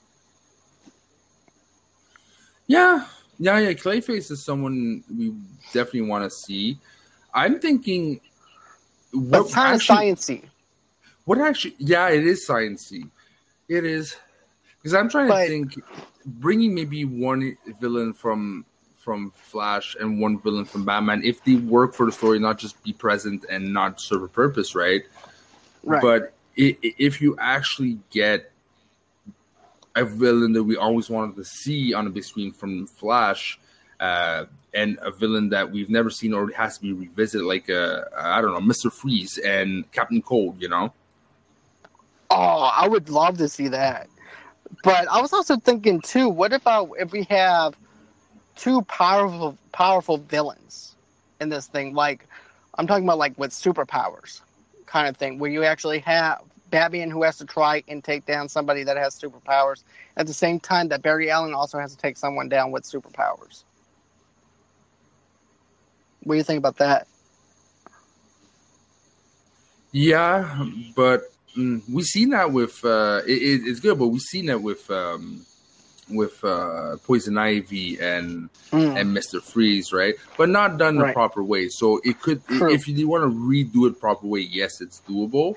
[2.68, 3.06] yeah,
[3.40, 3.74] yeah, yeah.
[3.74, 5.34] Clayface is someone we
[5.74, 6.78] definitely want to see.
[7.34, 8.20] I'm thinking.
[9.14, 10.44] It's kind of sciency?
[11.26, 11.76] What actually?
[11.78, 13.10] Yeah, it is sciency.
[13.68, 14.16] It is
[14.78, 15.82] because I'm trying But- to think,
[16.26, 18.66] bringing maybe one villain from
[19.00, 22.82] from Flash and one villain from Batman, if they work for the story, not just
[22.84, 25.04] be present and not serve a purpose, right?
[25.84, 26.02] Right.
[26.02, 28.52] But if you actually get
[29.96, 33.60] a villain that we always wanted to see on the big screen from Flash,
[34.00, 38.04] uh, and a villain that we've never seen or has to be revisited, like uh,
[38.18, 40.94] I don't know, Mister Freeze and Captain Cold, you know.
[42.30, 44.10] Oh, I would love to see that.
[44.84, 47.76] But I was also thinking too, what about if we have
[48.56, 50.96] two powerful powerful villains
[51.40, 51.94] in this thing?
[51.94, 52.28] Like
[52.78, 54.42] I'm talking about like with superpowers
[54.86, 56.42] kind of thing, where you actually have
[56.76, 59.84] Batman who has to try and take down somebody that has superpowers
[60.18, 63.64] at the same time that Barry Allen also has to take someone down with superpowers.
[66.24, 67.08] What do you think about that?
[69.94, 70.66] Yeah,
[70.98, 71.22] but
[71.58, 74.92] mm, we've seen that with uh, it, it- it's good, but we've seen that with
[74.92, 75.46] um,
[76.10, 78.98] with uh, Poison Ivy and Mm.
[79.00, 80.16] and Mister Freeze, right?
[80.36, 81.14] But not done the Right.
[81.14, 81.70] proper way.
[81.70, 82.74] So it could, True.
[82.74, 85.56] if you want to redo it proper way, yes, it's doable.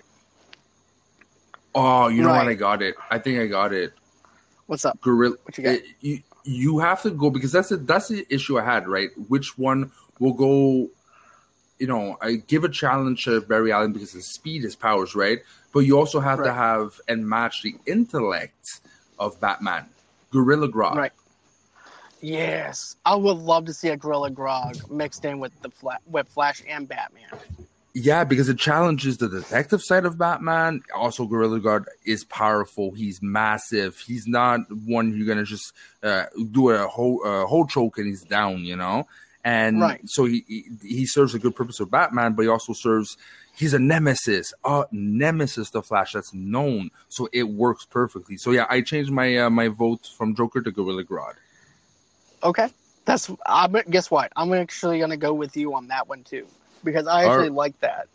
[1.74, 2.48] Oh, you know what?
[2.48, 2.94] I got it.
[3.10, 3.92] I think I got it.
[4.66, 5.00] What's up?
[5.00, 5.36] Gorilla.
[5.44, 5.74] What you got?
[5.74, 8.88] it- you you have to go because that's the that's the issue I had.
[8.88, 10.88] Right, which one will go?
[11.78, 15.38] You know, I give a challenge to Barry Allen because his speed, his powers, right?
[15.72, 18.80] But you also have to have and match the intellect
[19.18, 19.86] of Batman,
[20.32, 20.96] Gorilla Grodd.
[20.96, 21.12] Right.
[22.20, 26.28] Yes, I would love to see a Gorilla Grodd mixed in with the Fla- with
[26.28, 27.28] Flash and Batman.
[28.00, 30.82] Yeah, because it challenges the detective side of Batman.
[30.94, 32.92] Also, Gorilla Grodd is powerful.
[32.92, 33.98] He's massive.
[33.98, 35.72] He's not one you're gonna just
[36.04, 38.60] uh, do a whole uh, whole choke and he's down.
[38.60, 39.08] You know,
[39.42, 40.00] and Right.
[40.04, 43.16] so he, he he serves a good purpose of Batman, but he also serves.
[43.56, 48.36] He's a nemesis, a nemesis to Flash that's known, so it works perfectly.
[48.36, 51.34] So yeah, I changed my uh, my vote from Joker to Gorilla Grodd.
[52.44, 52.68] Okay,
[53.06, 53.28] that's.
[53.44, 54.30] I'm, guess what?
[54.36, 56.46] I'm actually gonna go with you on that one too
[56.84, 57.52] because I actually right.
[57.52, 58.08] like that.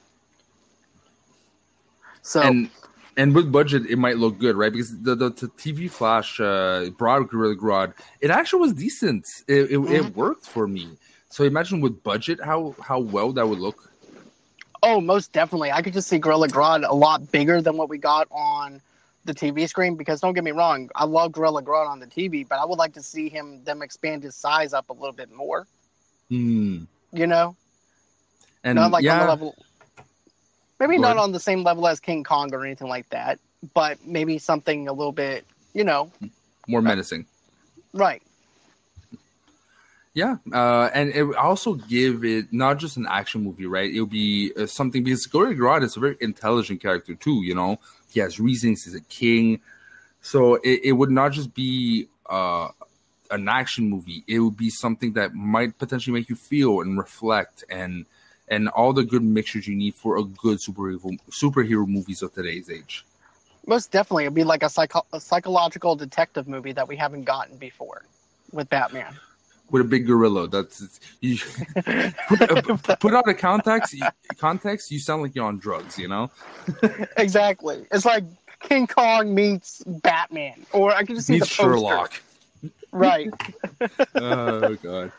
[2.22, 2.70] So and
[3.18, 6.90] and with budget it might look good right because the, the, the tv flash uh
[6.98, 9.94] broad gorilla grodd it actually was decent it, it, Mm-hmm.
[9.94, 10.98] it worked for me
[11.30, 13.94] so imagine with budget how how well that would look
[14.84, 17.98] oh, most definitely, I could just see Gorilla Grodd a lot bigger than what we
[17.98, 18.82] got on
[19.26, 22.48] the TV screen because don't get me wrong, I love Gorilla Grodd on the TV,
[22.48, 25.32] but I would like to see him them expand his size up a little bit
[25.32, 25.66] more.
[26.30, 26.84] Hmm.
[27.14, 27.56] You know,
[28.64, 29.56] And not like yeah, on the level,
[30.80, 33.40] maybe not on the same level as King Kong or anything like that,
[33.74, 36.12] but maybe something a little bit, you know,
[36.68, 37.26] more menacing.
[37.94, 38.22] right?
[40.16, 43.92] Yeah, uh, and it would also give it not just an action movie, right?
[43.92, 47.44] It'll be uh, something because Gorilla Grodd is a very intelligent character too.
[47.44, 47.80] You know,
[48.12, 48.84] he has reasons.
[48.84, 49.60] He's a king,
[50.22, 52.68] so it, it would not just be uh,
[53.32, 54.24] an action movie.
[54.28, 58.06] It would be something that might potentially make you feel and reflect and
[58.54, 62.70] and all the good mixtures you need for a good superhero superhero movies of today's
[62.70, 63.06] age.
[63.66, 67.58] Most definitely, it'd be like a, psycho- a psychological detective movie that we haven't gotten
[67.58, 68.04] before
[68.52, 69.16] with Batman.
[69.72, 71.38] With a big gorilla, that's you,
[72.28, 73.96] put, uh, put out a context.
[74.38, 75.98] Context, you sound like you're on drugs.
[75.98, 76.30] You know.
[77.18, 77.86] exactly.
[77.92, 78.26] It's like
[78.60, 81.72] King Kong meets Batman, or I can just see Needs the poster.
[81.72, 82.22] Sherlock.
[82.92, 83.32] Right.
[84.16, 85.12] oh god.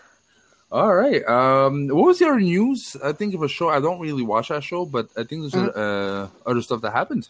[0.72, 1.24] All right.
[1.26, 2.96] Um, what was your news?
[3.02, 3.68] I think of a show.
[3.68, 7.28] I don't really watch that show, but I think there's uh, other stuff that happened.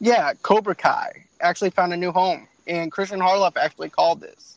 [0.00, 4.56] Yeah, Cobra Kai actually found a new home, and Kristian Harloff actually called this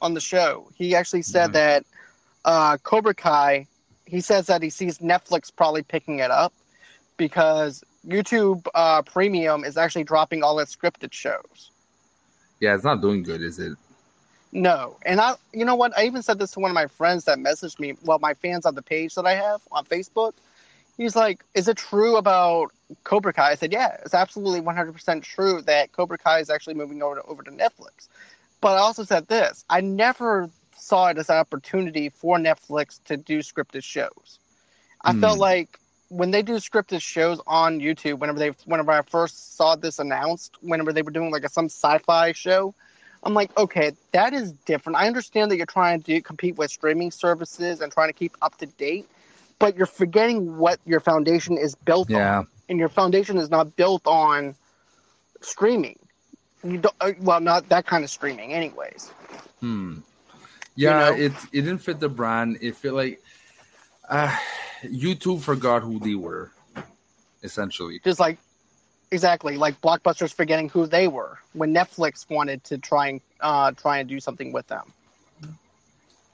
[0.00, 0.68] on the show.
[0.74, 1.52] He actually said Mhm.
[1.54, 1.86] that
[2.44, 3.66] uh, Cobra Kai.
[4.04, 6.52] He says that he sees Netflix probably picking it up
[7.16, 11.70] because YouTube uh, Premium is actually dropping all its scripted shows.
[12.60, 13.72] Yeah, it's not doing good, is it?
[14.52, 15.96] No, and I, you know what?
[15.98, 17.94] I even said this to one of my friends that messaged me.
[18.02, 20.34] Well, my fans on the page that I have on Facebook.
[20.96, 22.72] He's like, "Is it true about
[23.04, 27.02] Cobra Kai?" I said, "Yeah, it's absolutely 100% true that Cobra Kai is actually moving
[27.02, 28.08] over to, over to Netflix."
[28.60, 33.16] But I also said this: I never saw it as an opportunity for Netflix to
[33.16, 34.38] do scripted shows.
[35.02, 35.14] I Hmm.
[35.14, 35.78] felt like
[36.08, 40.56] when they do scripted shows on YouTube, whenever they, whenever I first saw this announced,
[40.60, 42.74] whenever they were doing like a some sci-fi show,
[43.24, 44.96] I'm like, okay, that is different.
[44.96, 48.58] I understand that you're trying to compete with streaming services and trying to keep up
[48.58, 49.08] to date,
[49.58, 54.06] but you're forgetting what your foundation is built on, and your foundation is not built
[54.06, 54.54] on
[55.40, 55.98] streaming.
[56.64, 59.10] You don't, uh, well, not that kind of streaming, anyways.
[59.60, 59.98] Hmm.
[60.74, 61.16] Yeah, know?
[61.16, 62.58] it it didn't fit the brand.
[62.60, 63.22] It felt like
[64.08, 64.34] uh,
[64.84, 66.50] YouTube forgot who they were,
[67.42, 68.00] essentially.
[68.04, 68.38] Just like,
[69.12, 73.98] exactly, like blockbusters forgetting who they were when Netflix wanted to try and uh, try
[73.98, 74.92] and do something with them.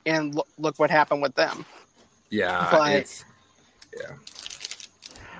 [0.07, 1.64] And look, look what happened with them.
[2.31, 3.24] Yeah, But- it's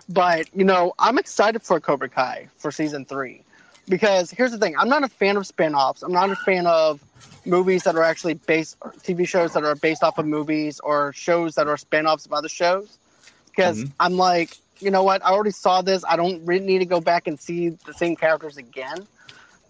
[0.09, 3.43] But you know, I'm excited for Cobra Kai for season three
[3.89, 6.03] because here's the thing: I'm not a fan of spin-offs.
[6.03, 7.01] I'm not a fan of
[7.45, 11.55] movies that are actually based, TV shows that are based off of movies or shows
[11.57, 12.99] that are spin-offs of other shows.
[13.47, 13.93] Because Mhm.
[14.01, 15.25] I'm like, you know what?
[15.25, 16.05] I already saw this.
[16.09, 19.07] I don't really need to go back and see the same characters again.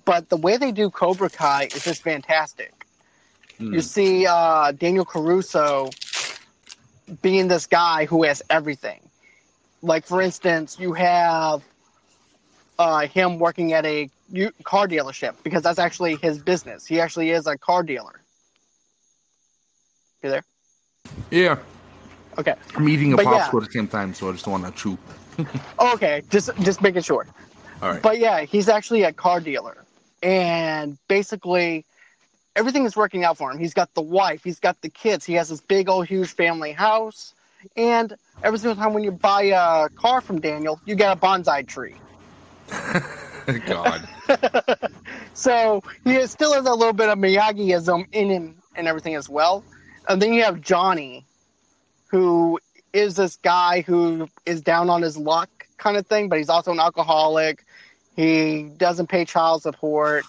[0.05, 2.87] But the way they do Cobra Kai is just fantastic.
[3.59, 3.75] hmm.
[3.75, 5.95] You see uh, Daniel LaRusso
[7.23, 9.01] being this guy who has everything.
[9.83, 11.63] Like, for instance, you have
[12.79, 16.87] uh, him working at a u- car dealership because that's actually his business.
[16.87, 18.23] He actually is a car dealer.
[20.23, 20.45] You there?
[21.31, 21.59] yeah.
[22.39, 22.55] Okay.
[22.77, 23.49] I'm eating a But yeah.
[23.49, 24.99] popsicle at the same time, so I just don't want to chew.
[25.81, 26.23] Okay.
[26.31, 27.27] Just just making sure.
[27.81, 28.03] All right.
[28.03, 29.85] But yeah, he's actually a car dealer.
[30.23, 31.85] And basically,
[32.57, 33.59] everything is working out for him.
[33.59, 36.73] He's got the wife, he's got the kids, he has this big old huge family
[36.73, 37.35] house.
[37.77, 41.67] And every single time when you buy a car from Daniel, you get a bonsai
[41.69, 41.95] tree.
[43.67, 44.09] God.
[45.39, 49.63] So he still has a little bit of Miyagiism in him and everything as well.
[50.09, 51.25] And then you have Johnny,
[52.09, 52.59] who
[52.93, 55.49] is this guy who is down on his luck
[55.79, 57.65] kind of thing, but he's also an alcoholic.
[58.17, 60.27] He doesn't pay child support.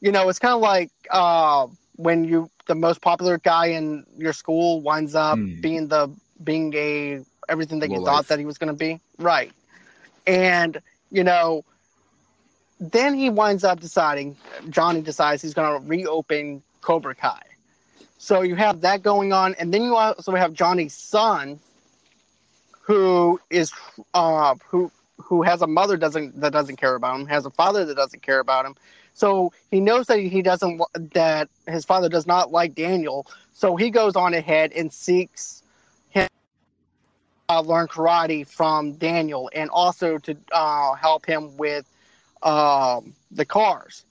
[0.00, 1.66] You know, it's kind of like uh,
[1.96, 5.60] when you the most popular guy in your school winds up Hmm.
[5.60, 6.10] being the
[6.42, 9.52] being a everything that you Low thought that he was going to be, right?
[10.26, 10.78] And
[11.10, 11.64] you know,
[12.80, 14.36] then he winds up deciding.
[14.70, 17.42] Johnny decides he's going to reopen Cobra Kai.
[18.18, 21.60] So you have that going on, and then you also have Johnny's son,
[22.80, 23.72] who is
[24.12, 27.84] uh, who who has a mother doesn't that doesn't care about him, has a father
[27.84, 28.74] that doesn't care about him.
[29.14, 30.80] So he knows that he doesn't
[31.14, 33.26] that his father does not like Daniel.
[33.52, 35.62] So he goes on ahead and seeks
[36.10, 36.28] him
[37.48, 41.86] uh, learn karate from Daniel, and also to uh, help him with
[42.42, 44.04] um, the cars.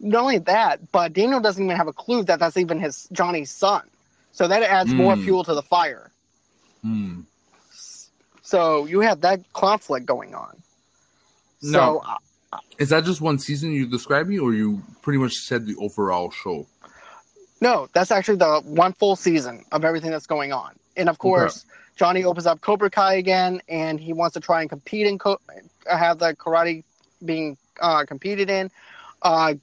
[0.00, 3.50] Not only that, but Daniel doesn't even have a clue that that's even his Johnny's
[3.50, 3.82] son.
[4.32, 5.24] So that adds more Mm.
[5.24, 6.10] fuel to the fire.
[6.82, 7.20] Hmm.
[8.42, 10.62] So you have that conflict going on.
[11.62, 11.78] No.
[11.78, 12.16] So I-
[12.78, 16.30] Is that just one season you described me, or you pretty much said the overall
[16.30, 16.66] show?
[17.60, 20.72] No, that's actually the one full season of everything that's going on.
[20.96, 21.64] And of course,
[21.96, 25.40] Johnny opens up Cobra Kai again, and he wants to try and compete in co-
[25.90, 26.84] have the karate
[27.24, 28.70] being uh, competed in.
[29.24, 29.54] Uh,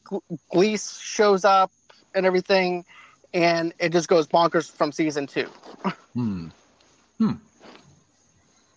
[0.53, 1.71] Kreese shows up
[2.15, 2.83] and everything,
[3.33, 5.47] and it just goes bonkers from season two.
[6.13, 6.49] Hmm.
[7.19, 7.31] Hmm.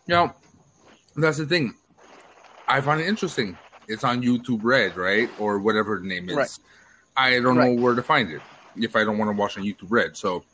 [0.07, 0.37] Now,
[1.17, 1.75] that's the thing.
[2.69, 3.59] I find it interesting.
[3.89, 6.37] It's on YouTube Red, right, or whatever the name is.
[6.37, 6.59] Right.
[7.17, 7.75] I don't Right.
[7.75, 8.41] know where to find it
[8.77, 10.17] if I don't want to watch on YouTube Red.
[10.17, 10.45] So,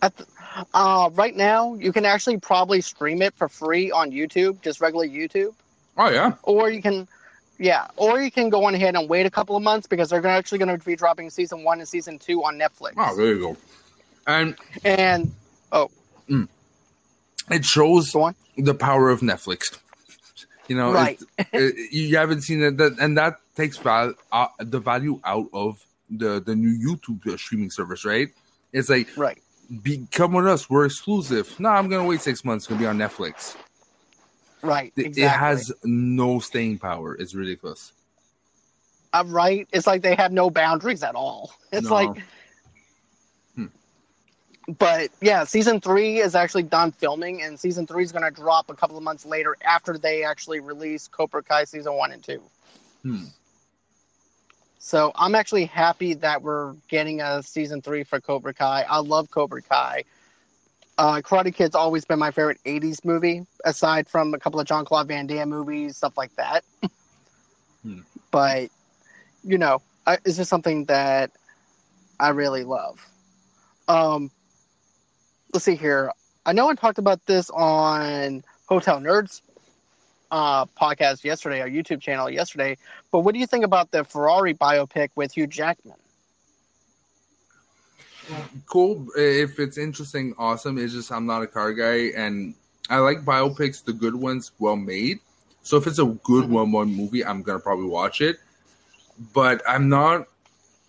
[0.00, 0.26] At the,
[0.74, 5.06] uh, right now, you can actually probably stream it for free on YouTube, just regular
[5.06, 5.54] YouTube,
[5.98, 7.06] oh yeah, or you can,
[7.62, 10.26] yeah, or you can go on ahead and wait a couple of months because they're
[10.26, 12.92] actually going to be dropping season one and season two on Netflix.
[12.96, 13.56] oh there you go.
[14.26, 15.32] And And
[15.70, 15.88] oh.
[17.50, 18.12] it shows
[18.58, 19.78] the power of Netflix.
[20.68, 21.20] You know, Right.
[21.52, 25.84] it- you haven't seen it, that, and that takes val- uh, the value out of
[26.10, 28.28] the the new YouTube uh, streaming service, right?
[28.72, 29.38] It's like Right.
[29.82, 31.58] be come with us, we're exclusive.
[31.60, 32.64] No, I'm gonna wait six months.
[32.64, 33.56] It's gonna be on Netflix.
[34.62, 34.92] Right.
[34.96, 35.22] It- Exactly.
[35.24, 37.14] It has no staying power.
[37.16, 37.92] It's ridiculous.
[39.12, 39.68] I'm right.
[39.72, 41.52] It's like they have no boundaries at all.
[41.70, 41.94] It's No.
[41.94, 42.22] like,
[43.56, 43.66] Hmm.
[44.78, 48.70] but yeah, season three is actually done filming, and season three is going to drop
[48.70, 52.40] a couple of months later after they actually release Cobra Kai season one and two.
[53.02, 53.24] Hmm.
[54.78, 58.84] So I'm actually happy that we're getting a season three for Cobra Kai.
[58.88, 60.04] I love Cobra Kai.
[60.98, 64.84] Uh, Karate Kid's always been my favorite '80s movie, aside from a couple of John
[64.84, 66.64] Claude Van Damme movies, stuff like that.
[67.82, 68.00] Hmm.
[68.30, 68.70] But
[69.42, 71.30] you know, I, it's just something that
[72.20, 73.04] I really love.
[73.88, 74.30] Um,
[75.52, 76.12] let's see here.
[76.46, 79.42] I know I talked about this on Hotel Nerds
[80.30, 82.76] uh, podcast yesterday, our YouTube channel yesterday.
[83.12, 85.96] But what do you think about the Ferrari biopic with Hugh Jackman?
[88.66, 89.06] Cool.
[89.16, 90.78] If it's interesting, awesome.
[90.78, 92.54] It's just I'm not a car guy, and
[92.88, 95.20] I like biopics, the good ones, well made.
[95.62, 96.48] So if it's a good Mhm.
[96.50, 98.38] one one movie, I'm gonna probably watch it.
[99.32, 100.26] But I'm not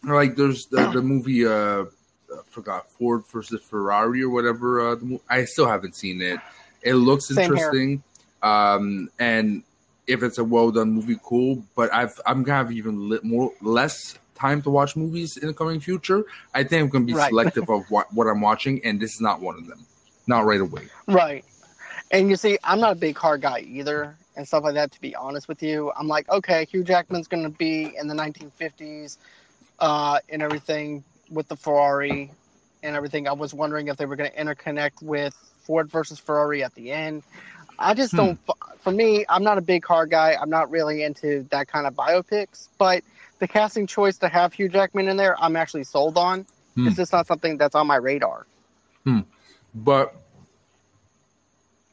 [0.04, 1.86] like there's the, the movie uh
[2.34, 4.82] I forgot Ford versus Ferrari or whatever.
[4.82, 6.40] Uh, the mo- I still haven't seen it.
[6.82, 7.44] It looks Same here.
[7.54, 8.04] interesting,
[8.42, 9.62] um, and
[10.08, 11.64] if it's a well done movie, cool.
[11.76, 15.54] But I've I'm gonna have even li- more less time to watch movies in the
[15.54, 16.24] coming future.
[16.54, 17.30] I think I'm gonna be Right.
[17.30, 19.86] selective of what, what I'm watching, and this is not one of them.
[20.28, 20.88] Not right away.
[21.08, 21.44] Right.
[22.12, 24.92] And you see, I'm not a big car guy either, and stuff like that.
[24.92, 28.16] To be honest with you, I'm like, okay, Hugh Jackman's going to be in the
[28.16, 29.18] 1950s,
[29.80, 32.32] uh, and everything with the Ferrari
[32.84, 33.28] and everything.
[33.28, 36.92] I was wondering if they were going to interconnect with Ford versus Ferrari at the
[36.92, 37.24] end.
[37.80, 38.18] I just Hmm.
[38.18, 38.40] don't.
[38.82, 40.36] For me, I'm not a big car guy.
[40.40, 42.70] I'm not really into that kind of biopics.
[42.78, 43.04] But
[43.44, 46.46] the casting choice to have Hugh Jackman in there, I'm actually sold on.
[46.76, 46.88] Hmm.
[46.88, 48.48] It's just not something that's on my radar.
[49.76, 50.16] but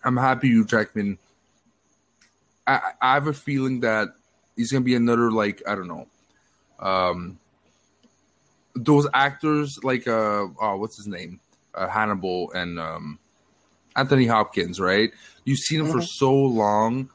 [0.05, 1.19] I'm happy you Jackman.
[2.69, 4.11] I, I have a feeling that
[4.55, 6.07] he's gonna be another like I don't know,
[6.79, 7.41] um,
[8.77, 11.41] those actors like uh oh what's his name
[11.75, 13.19] uh, Hannibal and um,
[13.97, 15.11] Anthony Hopkins right?
[15.45, 16.07] You've seen him for Mhm.
[16.07, 17.11] so long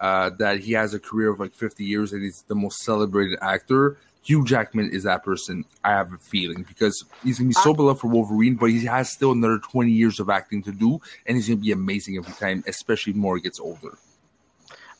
[0.00, 3.38] uh, that he has a career of like 50 years and he's the most celebrated
[3.42, 3.96] actor.
[4.22, 5.64] Hugh Jackman is that person.
[5.84, 9.10] I have a feeling because he's gonna be so beloved for Wolverine, but he has
[9.10, 12.62] still another 20 years of acting to do, and he's gonna be amazing every time,
[12.66, 13.96] especially more he gets older.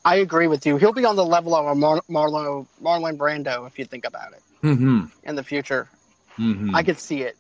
[0.07, 0.78] I agree with you.
[0.78, 4.32] He'll be on the level of a Mar- Marlon Marlon Brando if you think about
[4.32, 5.05] it Mm-hmm.
[5.24, 5.88] in the future.
[6.38, 6.74] Mm-hmm.
[6.74, 7.36] I could see it.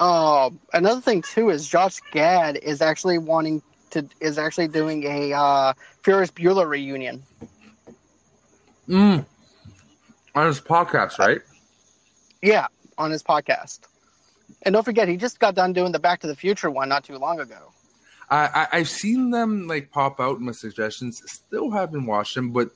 [0.00, 3.62] Um, another thing too is Josh Gad is actually wanting
[3.94, 5.72] to is actually doing a uh,
[6.02, 7.22] Ferris Bueller reunion.
[8.88, 9.24] mm.
[10.34, 11.40] On his podcast, right?
[12.42, 12.66] Yeah,
[12.98, 13.80] on his podcast.
[14.62, 17.04] And don't forget, he just got done doing the Back to the Future one not
[17.04, 17.72] too long ago.
[18.30, 21.22] I, I I've seen them like pop out in my suggestions.
[21.26, 22.70] Still haven't watched them, but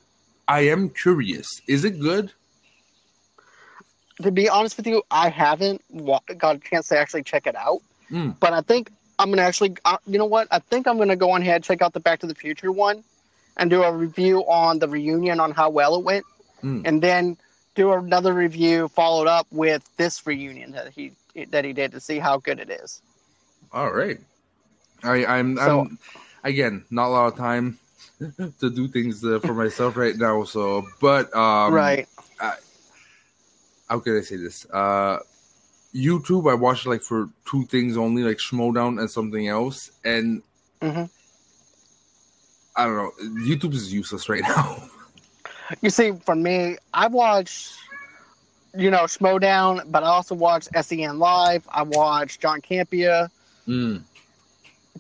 [0.47, 1.47] I am curious.
[1.67, 2.33] Is it good?
[4.23, 7.55] To be honest with you, I haven't wa- got a chance to actually check it
[7.57, 7.81] out.
[8.11, 8.39] Mm.
[8.41, 10.49] But I think I'm gonna actually, uh, you know what?
[10.51, 13.03] I think I'm gonna go on ahead check out the Back to the Future one,
[13.57, 16.25] and do a review on the reunion on how well it went,
[16.63, 16.83] Mm.
[16.85, 17.37] and then
[17.75, 21.13] do another review followed up with this reunion that he
[21.51, 23.01] that he did to see how good it is.
[23.73, 24.19] All right.
[25.05, 25.99] I I'm, So- I'm
[26.43, 27.79] again not a lot of time
[28.61, 30.43] to do things uh, for myself right now.
[30.45, 32.09] So, but um, right.
[33.89, 34.67] how can I say this?
[34.67, 35.19] Uh,
[35.95, 40.43] YouTube, I watch like for two things only, like Schmoedown and something else, and
[40.81, 41.09] Mhm.
[42.77, 43.13] I don't know.
[43.43, 44.83] YouTube is useless right now.
[45.83, 47.73] You see, for me, I watch,
[48.77, 51.67] you know, Schmoedown, but I also watch SEN Live.
[51.71, 53.29] I watch John Campea.
[53.67, 54.03] Mm.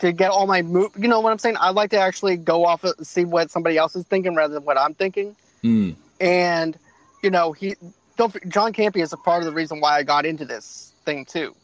[0.01, 0.93] to get all my move.
[0.97, 1.57] You know what I'm saying?
[1.59, 4.64] I like to actually go off and see what somebody else is thinking rather than
[4.64, 5.34] what I'm thinking.
[5.64, 5.97] Mm.
[6.20, 6.78] And
[7.22, 7.74] you know, he
[8.19, 8.49] don't.
[8.51, 11.55] John Campea is a part of the reason why I got into this thing too.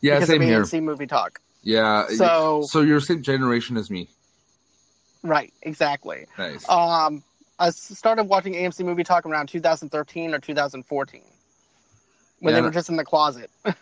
[0.00, 0.62] Yeah, because same of here.
[0.62, 1.40] AMC movie talk.
[1.62, 2.06] Yeah.
[2.08, 4.08] So- so you're same generation as me.
[5.22, 6.26] Right, exactly.
[6.38, 6.68] Nice.
[6.68, 7.22] Um,
[7.58, 11.22] I started watching AMC movie talk around 2013 or 2014
[12.40, 12.56] when Yeah.
[12.60, 13.50] they were just in the closet.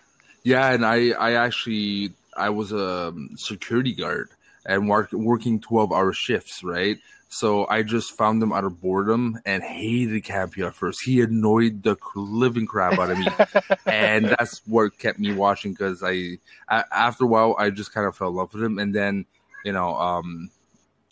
[0.45, 4.29] Yeah, and I I actually I was a security guard
[4.67, 6.99] and work, working twelve hour shifts, right?
[7.33, 11.03] So I just found him out of boredom and hated Campea at first.
[11.03, 13.27] He annoyed the living crap out of me,
[13.87, 15.73] and that's what kept me watching.
[15.73, 16.37] Because I,
[16.69, 19.25] after a while I just kind of fell in love with him, and then
[19.65, 20.51] you know um,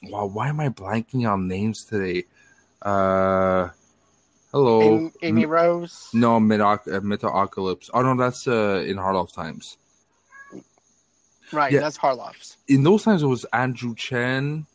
[0.03, 2.25] wow, why am I blanking on names today?
[2.83, 3.69] Uh,
[4.53, 6.11] hello, Amy, Amy Rose.
[6.13, 7.89] no, Metoc- uh, Metalocalypse.
[7.95, 9.79] Oh no, that's uh, in Harloff times.
[11.53, 11.81] Right, Yeah.
[11.81, 12.57] that's Harloff's.
[12.69, 14.67] In those times, it was Andrew Chen.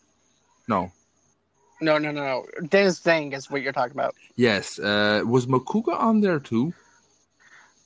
[0.67, 0.91] No,
[1.81, 2.67] No, no, no, no.
[2.69, 4.15] Dennis Tzeng is what you're talking about.
[4.35, 6.73] yes, uh, was Makuga on there too?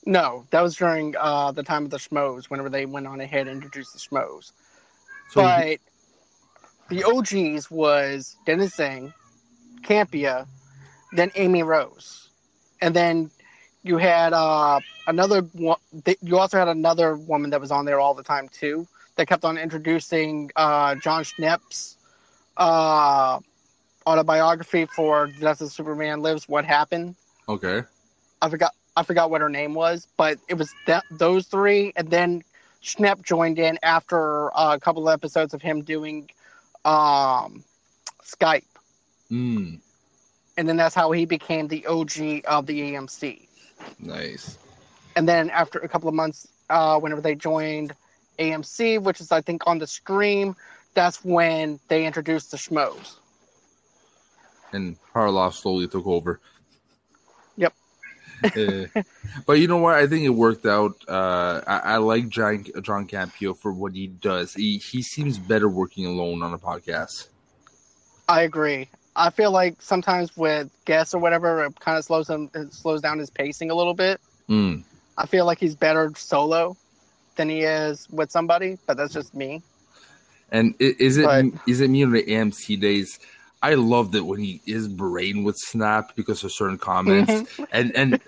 [0.06, 3.46] No, that was during uh, the time of the Schmoes, whenever they went on ahead
[3.48, 4.52] and introduced the Schmoes.
[5.30, 5.78] So but
[6.88, 9.12] the OGs was Dennis Tzeng,
[9.82, 10.46] Campea,
[11.12, 12.30] then Amy Rose,
[12.80, 13.30] and then
[13.82, 15.42] you had uh, another.
[15.52, 15.78] one-
[16.20, 18.86] You also had another woman that was on there all the time too.
[19.16, 21.96] That kept on introducing uh, Jon Schnepp's
[22.56, 23.38] uh,
[24.06, 26.48] autobiography for Just as Superman Lives.
[26.48, 27.16] What happened?
[27.48, 27.82] okay,
[28.42, 28.72] I forgot.
[28.96, 32.42] I forgot what her name was, but it was that those three, and then
[32.82, 36.28] Schnepp joined in after uh, a couple of episodes of him doing
[36.84, 37.64] um,
[38.24, 38.64] Skype,
[39.30, 39.80] mm,
[40.56, 43.48] and then that's how he became the OG of the AMC.
[43.98, 44.58] Nice.
[45.16, 47.94] And then after a couple of months, uh, whenever they joined
[48.38, 50.56] AMC, which is I think on the Scream,
[50.94, 53.16] that's when they introduced the Schmoes.
[54.72, 56.40] And Harloff slowly took over.
[57.56, 57.74] Yep.
[58.44, 59.02] Uh,
[59.46, 59.96] but you know what?
[59.96, 60.94] I think it worked out.
[61.08, 64.54] Uh, I, I like John, John Campea for what he does.
[64.54, 67.28] He he seems better working alone on a podcast.
[68.28, 68.88] I agree.
[69.16, 73.00] I feel like sometimes with guests or whatever, it kind of slows him, it slows
[73.00, 74.20] down his pacing a little bit.
[74.48, 74.84] Mm.
[75.18, 76.76] I feel like he's better solo
[77.36, 79.62] than he is with somebody, but that's just me.
[80.52, 83.18] And is it But- is it me in the AMC days?
[83.62, 87.64] I loved it when he his brain would snap because of certain comments, Mm-hmm.
[87.72, 88.20] and and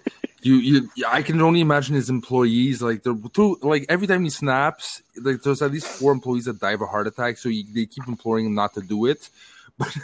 [0.42, 4.30] you you I can only imagine his employees like they're too like every time he
[4.30, 7.64] snaps, like there's at least four employees that die of a heart attack, so you,
[7.72, 9.28] they keep imploring him not to do it.
[9.78, 9.96] But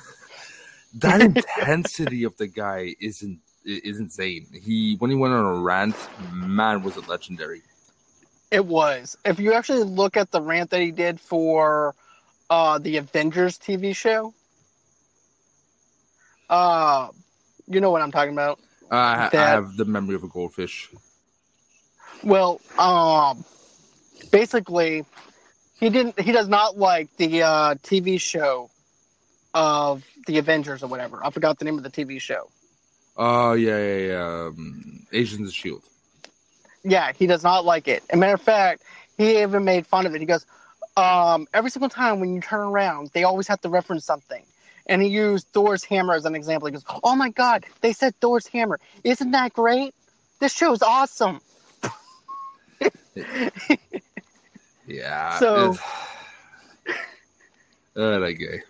[0.94, 1.20] that
[1.60, 4.46] intensity of the guy isn't is insane.
[4.52, 5.96] He when he went on a rant,
[6.32, 7.62] man, was it legendary.
[8.50, 9.16] It was.
[9.24, 11.94] If you actually look at the rant that he did for
[12.48, 14.32] uh, the Avengers TV show,
[16.48, 17.08] uh,
[17.66, 18.58] you know what I'm talking about.
[18.90, 20.88] Uh, I, I That- have the memory of a goldfish.
[22.24, 23.44] Well, um,
[24.32, 25.04] basically,
[25.78, 26.18] he didn't.
[26.18, 28.70] He does not like the uh, TV show
[29.58, 31.20] of the Avengers or whatever.
[31.24, 32.48] I forgot the name of the TV show.
[33.16, 34.46] Oh yeah, yeah, yeah.
[34.46, 35.82] Um, Agents of Shield.
[36.84, 38.04] Yeah, he does not like it.
[38.08, 38.82] As a matter of fact,
[39.16, 40.20] he even made fun of it.
[40.20, 40.46] He goes,
[40.96, 44.44] um, every single time when you turn around, they always have to reference something.
[44.86, 46.66] And he used Thor's hammer as an example.
[46.68, 48.78] He goes, Oh my god, they said Thor's hammer.
[49.02, 49.92] Isn't that great?
[50.38, 51.40] This show's awesome.
[54.86, 55.38] Yeah.
[55.38, 55.76] So-
[57.96, 58.62] Uh, that guy.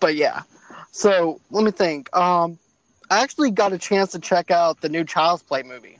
[0.00, 0.42] But yeah.
[0.92, 2.14] So let me think.
[2.16, 2.58] Um
[3.10, 5.98] I actually got a chance to check out the new Child's Play movie.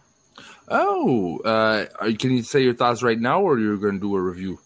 [0.68, 1.86] Oh, uh,
[2.16, 4.60] can you say your thoughts right now, or you're going to do a review?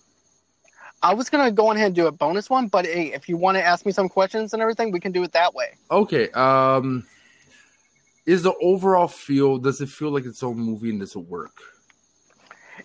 [1.02, 3.56] I was gonna go ahead and do a bonus one, but hey, if you want
[3.56, 5.74] to ask me some questions and everything, we can do it that way.
[5.90, 6.30] Okay.
[6.30, 7.06] Um,
[8.24, 9.58] is the overall feel?
[9.58, 11.52] Does it feel like its own movie, and does it work?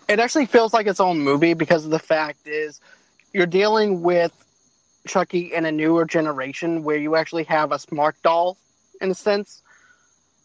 [0.08, 2.80] it actually feels like its own movie because of the fact is
[3.32, 4.32] you're dealing with
[5.06, 8.56] Chucky in a newer generation where you actually have a smart doll
[9.00, 9.62] in a sense,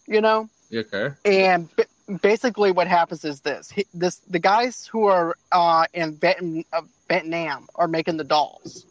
[0.07, 0.49] you know.
[0.73, 1.13] Okay.
[1.25, 1.83] And b-
[2.21, 6.81] basically, what happens is this: he, this the guys who are uh, in Vietnam, uh,
[7.09, 8.85] Vietnam are making the dolls,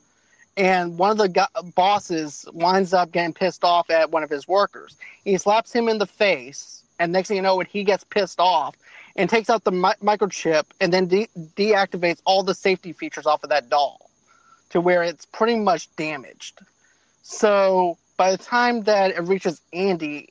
[0.56, 4.46] and one of the gu- bosses winds up getting pissed off at one of his
[4.46, 4.96] workers.
[5.24, 8.38] He slaps him in the face, and next thing you know, it he gets pissed
[8.38, 8.76] off
[9.16, 13.42] and takes out the mi- microchip, and then de- deactivates all the safety features off
[13.42, 14.03] of that doll
[14.74, 16.58] to where it's pretty much damaged.
[17.22, 20.30] So by the time that it reaches Andy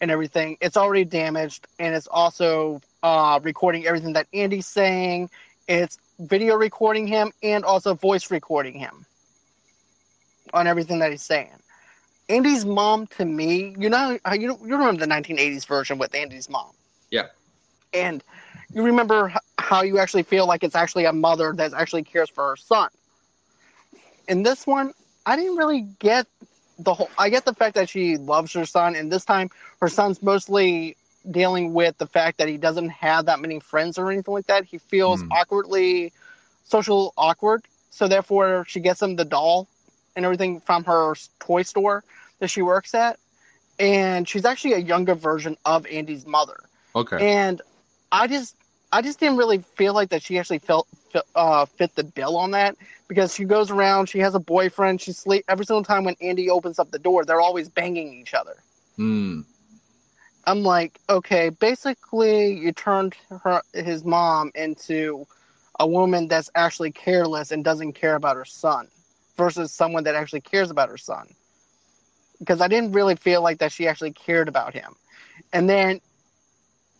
[0.00, 5.30] and everything, it's already damaged, and it's also uh, recording everything that Andy's saying.
[5.68, 9.06] It's video recording him and also voice recording him
[10.52, 11.54] on everything that he's saying.
[12.28, 16.72] Andy's mom, to me, you know, you you remember the 1980s version with Andy's mom,
[17.10, 17.26] Yeah.
[17.92, 18.24] and
[18.72, 22.48] you remember how you actually feel like it's actually a mother that actually cares for
[22.50, 22.88] her son.
[24.28, 24.94] In this one,
[25.26, 26.26] I didn't really get
[26.78, 27.10] the whole.
[27.18, 29.50] I get the fact that she loves her son, and this time
[29.80, 30.96] her son's mostly
[31.30, 34.64] dealing with the fact that he doesn't have that many friends or anything like that.
[34.64, 35.30] He feels Hmm.
[35.30, 36.12] awkwardly
[36.64, 39.68] social awkward, so therefore she gets him the doll
[40.16, 42.04] and everything from her toy store
[42.40, 43.18] that she works at,
[43.78, 46.56] and she's actually a younger version of Andy's mother
[46.94, 47.22] Okay.
[47.22, 47.60] and
[48.12, 48.56] I just
[48.92, 52.36] I just didn't really feel like that she actually felt fit, uh, fit the bill
[52.36, 52.76] on that
[53.06, 56.48] because she goes around, she has a boyfriend, she sleep every single time when Andy
[56.48, 58.56] opens up the door, they're always banging each other.
[58.96, 59.40] Hmm.
[60.46, 65.26] I'm like, okay, basically you turned her his mom into
[65.78, 68.88] a woman that's actually careless and doesn't care about her son
[69.36, 71.28] versus someone that actually cares about her son.
[72.38, 74.94] Because I didn't really feel like that she actually cared about him.
[75.52, 76.00] And then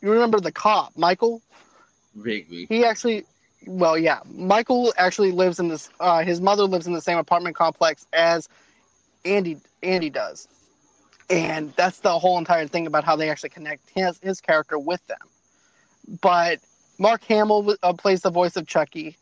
[0.02, 1.40] you remember the cop, Michael?
[2.22, 2.66] Vaguely.
[2.68, 3.24] he actually
[3.66, 7.56] well yeah michael actually lives in this uh, his mother lives in the same apartment
[7.56, 8.48] complex as
[9.24, 10.48] andy andy does
[11.30, 15.04] and that's the whole entire thing about how they actually connect his his character with
[15.06, 15.18] them
[16.20, 16.58] but
[16.98, 19.16] mark hamill uh, plays the voice of chucky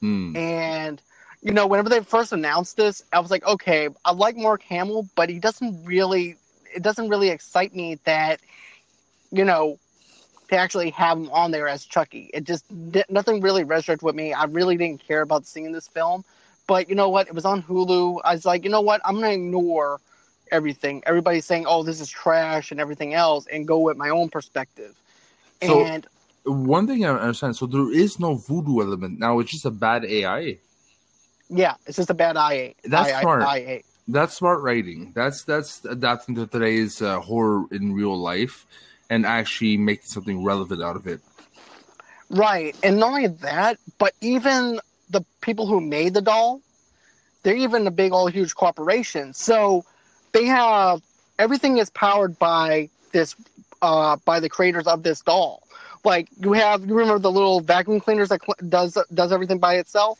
[0.00, 0.36] Hmm.
[0.36, 1.00] and
[1.42, 5.08] you know whenever they first announced this i was like okay i like mark hamill
[5.16, 6.36] but he doesn't really
[6.74, 8.40] it doesn't really excite me that
[9.30, 9.78] you know
[10.48, 12.64] to actually have him on there as chucky it just
[13.08, 16.24] nothing really registered with me i really didn't care about seeing this film
[16.66, 19.14] but you know what it was on hulu i was like you know what i'm
[19.16, 20.00] gonna ignore
[20.52, 24.28] everything everybody's saying oh this is trash and everything else and go with my own
[24.28, 24.94] perspective
[25.62, 26.06] So- and
[26.46, 27.56] One thing I understand.
[27.56, 29.38] So there is no voodoo element now.
[29.40, 30.58] It's just a bad AI.
[31.48, 33.42] yeah it's just a bad ia That's IA, smart.
[33.42, 33.80] IA.
[34.08, 35.12] That's smart writing.
[35.14, 38.66] That's that's adapting to today's uh, horror in real life,
[39.10, 41.20] and actually making something relevant out of it.
[42.30, 42.74] Right.
[42.82, 44.80] And not only that, but even
[45.10, 46.60] the people who made the doll,
[47.42, 49.34] they're even a big old huge corporation.
[49.34, 49.84] So
[50.32, 51.02] they have
[51.38, 53.36] everything is powered by this
[53.82, 55.62] uh by the creators of this doll.
[56.04, 59.74] Like you have you remember the little vacuum cleaners that cl- does does everything by
[59.76, 60.18] itself?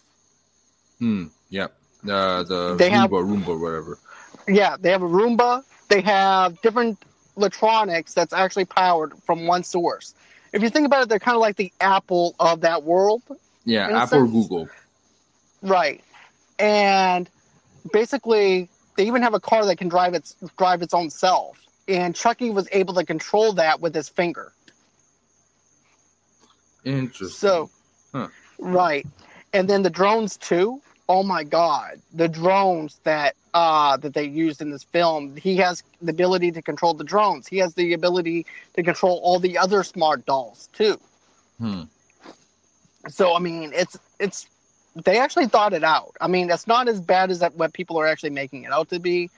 [0.98, 1.26] Hmm.
[1.50, 1.74] Yep.
[2.08, 3.98] Uh, the They Roomba, have- Roomba, whatever.
[4.46, 5.64] Yeah, they have a Roomba.
[5.88, 6.98] They have different
[7.36, 10.14] electronics that's actually powered from one source.
[10.52, 13.22] If you think about it, they're kind of like the Apple of that world.
[13.64, 14.68] Yeah, Apple or Google.
[15.62, 16.02] Right.
[16.58, 17.28] And
[17.92, 21.58] basically they even have a car that can drive its drive its own self.
[21.88, 24.52] And Chucky was able to control that with his finger.
[26.84, 27.28] Interesting.
[27.28, 27.70] So
[28.12, 28.28] Huh.
[28.58, 29.06] right.
[29.52, 30.80] And then the drones too.
[31.08, 32.00] Oh my god.
[32.12, 36.62] The drones that uh that they used in this film, he has the ability to
[36.62, 37.46] control the drones.
[37.48, 40.98] He has the ability to control all the other smart dolls too.
[41.58, 41.82] Hmm.
[43.08, 44.46] So I mean, it's it's
[45.04, 46.14] they actually thought it out.
[46.20, 48.88] I mean, it's not as bad as that what people are actually making it out
[48.90, 49.30] to be.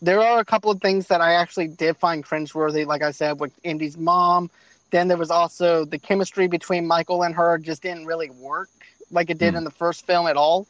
[0.00, 3.40] There are a couple of things that I actually did find cringeworthy, like I said,
[3.40, 4.50] with Andy's mom.
[4.90, 8.68] Then there was also the chemistry between Michael and her just didn't really work
[9.10, 9.56] like it did Hmm.
[9.56, 10.66] in the first film at all.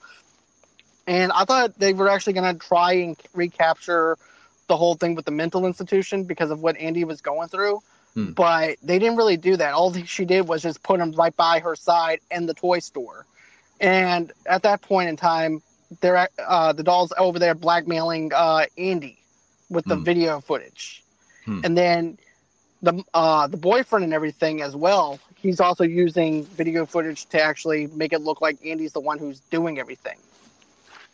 [1.06, 4.16] And I thought they were actually going to try and recapture
[4.68, 7.80] the whole thing with the mental institution because of what Andy was going through.
[8.14, 8.32] Hmm.
[8.32, 9.74] But they didn't really do that.
[9.74, 13.26] All she did was just put him right by her side in the toy store.
[13.80, 15.62] And at that point in time,
[16.00, 19.18] they're uh, the doll's over there blackmailing uh, Andy
[19.70, 20.04] with the Hmm.
[20.04, 21.02] video footage,
[21.44, 21.60] Hmm.
[21.64, 22.18] and then
[22.82, 25.18] the uh, the boyfriend and everything as well.
[25.36, 29.40] He's also using video footage to actually make it look like Andy's the one who's
[29.50, 30.18] doing everything.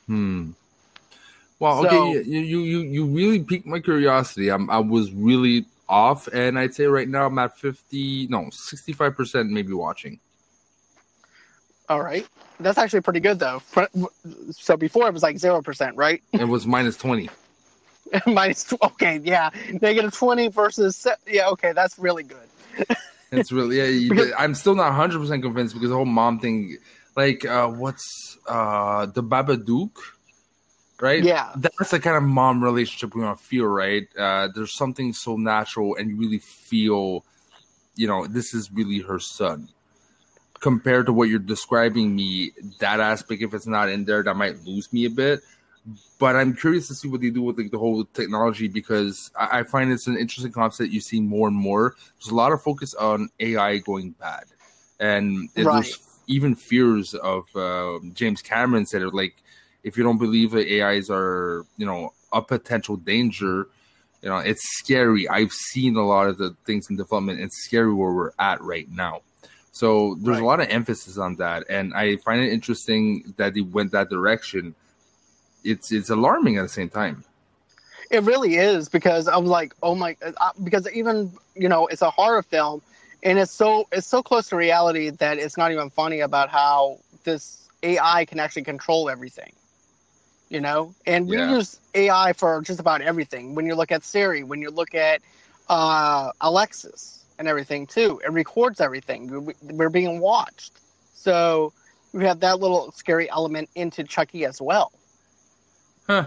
[0.08, 0.50] Hmm.
[1.60, 4.50] Well, So- okay, you, you you you really piqued my curiosity.
[4.50, 8.92] I'm I was really off, and I'd say right now I'm at fifty, no, sixty
[8.92, 10.18] five percent maybe watching.
[11.88, 12.26] All right,
[12.60, 13.62] that's actually pretty good though.
[14.50, 16.22] So before it was like zero percent, right?
[16.32, 17.28] It was minus twenty.
[18.26, 19.50] Minus tw- okay, yeah,
[19.82, 22.96] negative twenty versus se- yeah, okay, that's really good.
[23.30, 23.84] It's really yeah.
[23.84, 26.78] You, Because- I'm still not hundred percent convinced because the whole mom thing,
[27.16, 29.96] like uh what's uh the Babadook,
[31.00, 31.26] right?
[31.26, 31.56] Yeah.
[31.56, 34.06] that's the kind of mom relationship we want to feel, right?
[34.18, 37.24] Uh, there's something so natural, and you really feel,
[37.96, 39.68] you know, this is really her son.
[40.60, 44.64] compared to what you're describing me, that aspect, if it's not in there, that might
[44.64, 45.40] lose me a bit.
[46.18, 49.60] But I'm curious to see what they do with like the whole technology because I,
[49.60, 51.94] I find it's an interesting concept you see more and more.
[52.18, 54.44] There's a lot of focus on AI going bad,
[55.00, 55.72] and Right.
[55.72, 59.42] there's even fears of uh, James Cameron said it like
[59.82, 63.68] if you don't believe that AIs are you know a potential danger,
[64.22, 65.28] you know it's scary.
[65.28, 67.40] I've seen a lot of the things in development.
[67.40, 69.22] It's scary where we're at right now.
[69.72, 70.42] So there's Right.
[70.42, 74.10] a lot of emphasis on that, and I find it interesting that they went that
[74.10, 74.74] direction.
[75.64, 77.24] It's it's alarming at the same time.
[78.10, 82.10] It really is because I'm like, oh my, uh, because even you know it's a
[82.10, 82.82] horror film,
[83.22, 86.98] and it's so it's so close to reality that it's not even funny about how
[87.24, 89.52] this AI can actually control everything.
[90.48, 91.50] You know, and we Yeah.
[91.50, 93.54] use AI for just about everything.
[93.54, 95.20] When you look at Siri, when you look at
[95.68, 99.44] uh, Alexis and everything too, it records everything.
[99.44, 100.80] We- We're being watched,
[101.12, 101.72] so
[102.12, 104.92] we have that little scary element into Chucky as well.
[106.06, 106.26] Huh.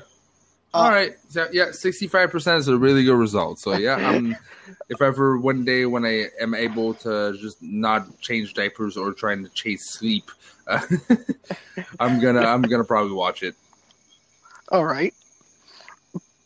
[0.73, 1.15] Uh, All right.
[1.29, 3.59] So yeah, sixty five percent is a really good result.
[3.59, 4.37] So yeah, I'm
[4.89, 9.43] if ever one day when I am able to just not change diapers or trying
[9.43, 10.31] to chase sleep,
[10.67, 10.81] uh,
[11.99, 13.55] I'm gonna I'm gonna probably watch it.
[14.69, 15.13] All right.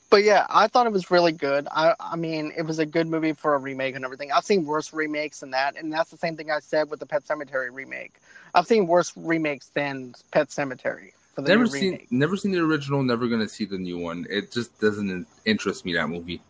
[0.09, 1.67] But yeah, I thought it was really good.
[1.69, 4.31] I I mean, it was a good movie for a remake and everything.
[4.31, 7.05] I've seen worse remakes than that, and that's the same thing I said with the
[7.05, 8.13] Pet Sematary remake.
[8.55, 12.11] I've seen worse remakes than Pet Sematary Never seen remake.
[12.11, 13.03] never seen the original.
[13.03, 14.25] Never gonna see the new one.
[14.29, 16.41] It just doesn't interest me that movie.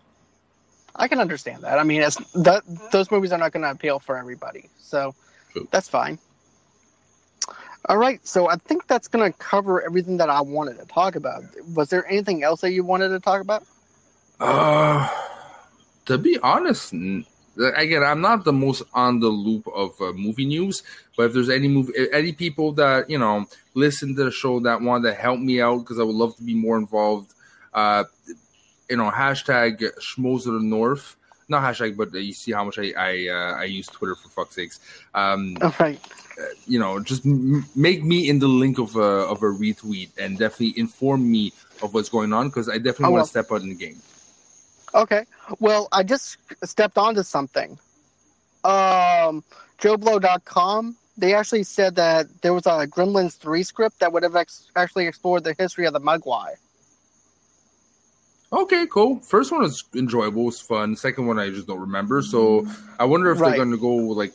[0.95, 1.77] I can understand that.
[1.77, 5.13] I mean, it's that those movies are not going to appeal for everybody, so
[5.51, 5.67] True.
[5.71, 6.17] that's fine.
[7.87, 11.15] All right, so I think that's going to cover everything that I wanted to talk
[11.15, 11.43] about.
[11.75, 13.63] Was there anything else that you wanted to talk about?
[14.39, 15.07] Uh,
[16.05, 17.25] to be honest, n-
[17.57, 20.83] again, I'm not the most on the loop of uh, movie news,
[21.15, 24.81] but if there's any movie, any people that you know listen to the show that
[24.81, 27.33] want to help me out because I would love to be more involved,
[27.73, 28.05] uh,
[28.89, 31.15] you know, hashtag Schmoes of the North.
[31.47, 34.55] Not hashtag, but you see how much I I, uh, I use Twitter for fuck's
[34.55, 34.79] sakes.
[35.13, 35.99] Um, All right.
[36.65, 40.39] you know, just m- make me in the link of a of a retweet and
[40.39, 41.53] definitely inform me
[41.83, 44.01] of what's going on because I definitely I want to step out in the game.
[44.95, 45.25] Okay.
[45.59, 47.77] Well, I just stepped onto something.
[48.63, 49.43] Um,
[49.79, 54.71] JoBlo.com, they actually said that there was a Gremlins 3 script that would have ex-
[54.75, 56.53] actually explored the history of the Mogwai.
[58.53, 59.19] Okay, cool.
[59.19, 60.95] First one was enjoyable, was fun.
[60.95, 62.21] Second one I just don't remember.
[62.21, 62.65] So
[62.97, 63.49] I wonder if Right.
[63.49, 64.33] they're gonna go like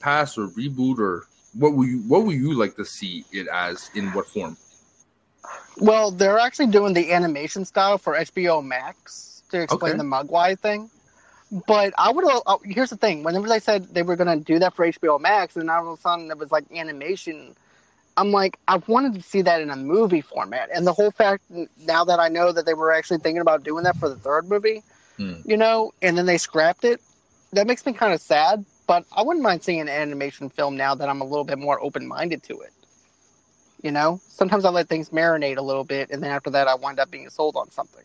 [0.00, 3.90] pass or reboot or what will you what will you like to see it as
[3.94, 4.56] in what form?
[5.76, 9.98] Well, they're actually doing the animation style for HBO Max to explain Okay.
[9.98, 10.90] the Mogwai thing.
[11.66, 12.24] But I would.
[12.46, 15.18] Uh, here's the thing: whenever they said they were going to do that for HBO
[15.18, 17.56] Max, and all of a sudden it was like animation,
[18.16, 20.70] I'm like, I wanted to see that in a movie format.
[20.74, 21.44] And the whole fact
[21.76, 24.48] now that I know that they were actually thinking about doing that for the third
[24.48, 24.84] movie,
[25.16, 25.40] Hmm.
[25.44, 27.00] you know, and then they scrapped it,
[27.52, 28.64] that makes me kind of sad.
[28.86, 31.82] But I wouldn't mind seeing an animation film now that I'm a little bit more
[31.82, 32.72] open minded to it.
[33.82, 36.74] You know, sometimes I let things marinate a little bit, and then after that, I
[36.74, 38.04] wind up being sold on something.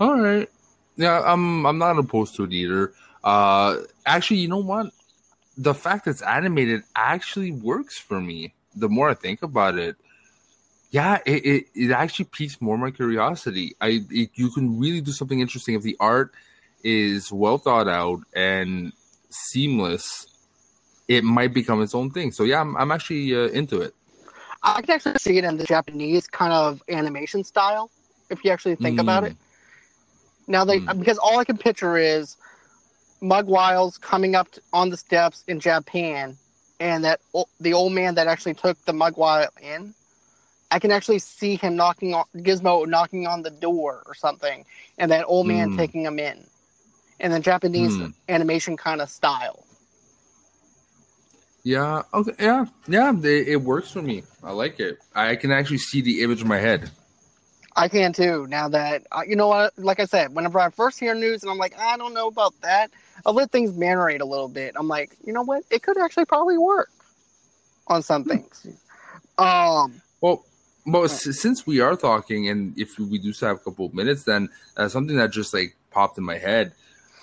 [0.00, 0.48] All right.
[0.96, 2.92] Yeah, I'm I'm not opposed to it either.
[3.24, 4.92] Uh actually, you know what?
[5.56, 8.54] The fact that it's animated actually works for me.
[8.76, 9.96] The more I think about it,
[10.90, 13.74] yeah, it, it, it actually piques more my curiosity.
[13.80, 16.32] I it, you can really do something interesting if the art
[16.84, 18.92] is well thought out and
[19.30, 20.26] seamless.
[21.08, 22.32] It might become its own thing.
[22.32, 23.94] So yeah, I'm, I'm actually uh, into it.
[24.62, 27.90] I can actually see it in the Japanese kind of animation style,
[28.30, 29.28] if you actually think about Mm.
[29.28, 29.36] it.
[30.48, 30.98] Now they Mm.
[30.98, 32.36] because all I can picture is
[33.22, 36.36] Mugwiles coming up t- on the steps in Japan,
[36.80, 39.94] and that o- the old man that actually took the Mugwile in.
[40.70, 44.64] I can actually see him knocking on Gizmo knocking on the door or something,
[44.98, 45.76] and that old man Mm.
[45.76, 46.46] taking him in,
[47.20, 48.12] in the Japanese Mm.
[48.28, 49.64] animation kind of style.
[51.64, 52.02] Yeah.
[52.14, 52.32] Okay.
[52.38, 52.66] Yeah.
[52.86, 53.12] Yeah.
[53.22, 54.24] It works for me.
[54.42, 54.98] I like it.
[55.14, 56.90] I can actually see the image in my head.
[57.78, 58.46] I can too.
[58.48, 61.50] Now that uh, you know what, like I said, whenever I first hear news and
[61.50, 62.90] I'm like, I don't know about that,
[63.24, 64.74] I'll let things marinate a little bit.
[64.76, 66.90] I'm like, you know what, it could actually probably work
[67.86, 68.66] on some things.
[69.38, 70.44] Um, Well,
[70.84, 74.24] well, s- since we are talking, and if we do have a couple of minutes,
[74.24, 76.72] then uh, something that just like popped in my head.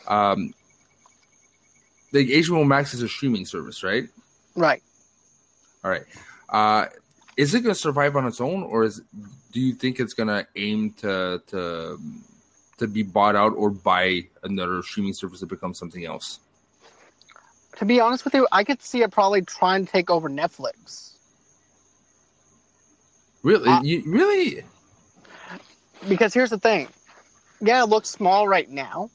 [0.08, 0.54] Um,
[2.14, 4.08] like HBO Max is a streaming service, right?
[4.56, 4.82] right.
[5.84, 6.06] All right.
[6.48, 6.86] Uh,
[7.36, 9.02] is it going to survive on its own, or is
[9.56, 11.98] do you think it's going to aim to to
[12.78, 16.40] to be bought out or buy another streaming service to become something else?
[17.78, 21.14] to be honest with you, I could see it probably trying to take over Netflix.
[23.44, 24.64] Really, Uh, you really?
[26.08, 26.88] Because here's the thing.
[27.60, 29.10] Yeah, it looks small right now.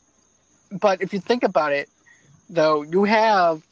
[0.73, 1.89] But if you think about it,
[2.51, 3.63] though, you have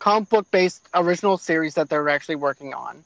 [0.00, 3.02] comic book based original series that they're actually working on.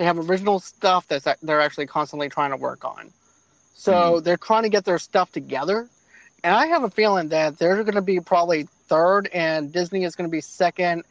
[0.00, 3.12] They have original stuff that they're actually constantly trying to work on.
[3.74, 5.90] So they're trying to get their stuff together.
[6.42, 10.16] And I have a feeling that they're going to be probably third, and Disney is
[10.16, 11.04] going to be second,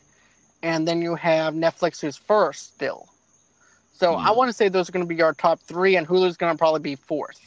[0.63, 3.07] and then you have Netflix who's first still.
[3.93, 4.31] So I Hmm.
[4.31, 6.57] want to say those are going to be our top three, and Hulu's going to
[6.57, 7.39] probably be fourth.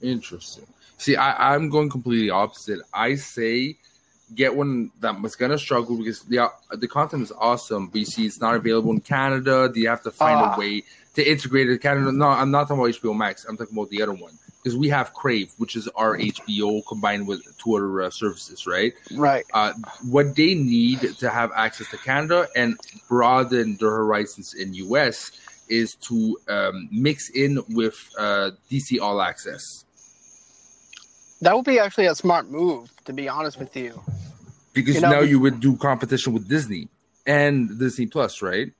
[0.00, 0.66] Interesting.
[0.96, 2.80] See, I, I'm going completely opposite.
[2.94, 3.76] I say
[4.34, 8.26] get one that was gonna struggle because the the content is awesome, but you see
[8.26, 9.68] it's not available in Canada.
[9.72, 10.54] Do you have to find Ah.
[10.54, 10.82] a way
[11.14, 12.10] to integrate it Canada?
[12.12, 13.44] No, I'm not talking about HBO Max.
[13.44, 17.28] I'm talking about the other one because we have Crave, which is our HBO combined
[17.28, 18.94] with two other uh, services, right?
[19.12, 19.44] Right.
[19.52, 19.74] Uh,
[20.08, 25.30] what they need to have access to Canada and broaden their horizons in US
[25.68, 29.83] is to um, mix in with uh, DC All Access.
[31.40, 34.00] That would be actually a smart move, to be honest with you.
[34.72, 36.88] because You know, now you would do competition with Disney
[37.26, 38.72] and Disney Plus, right?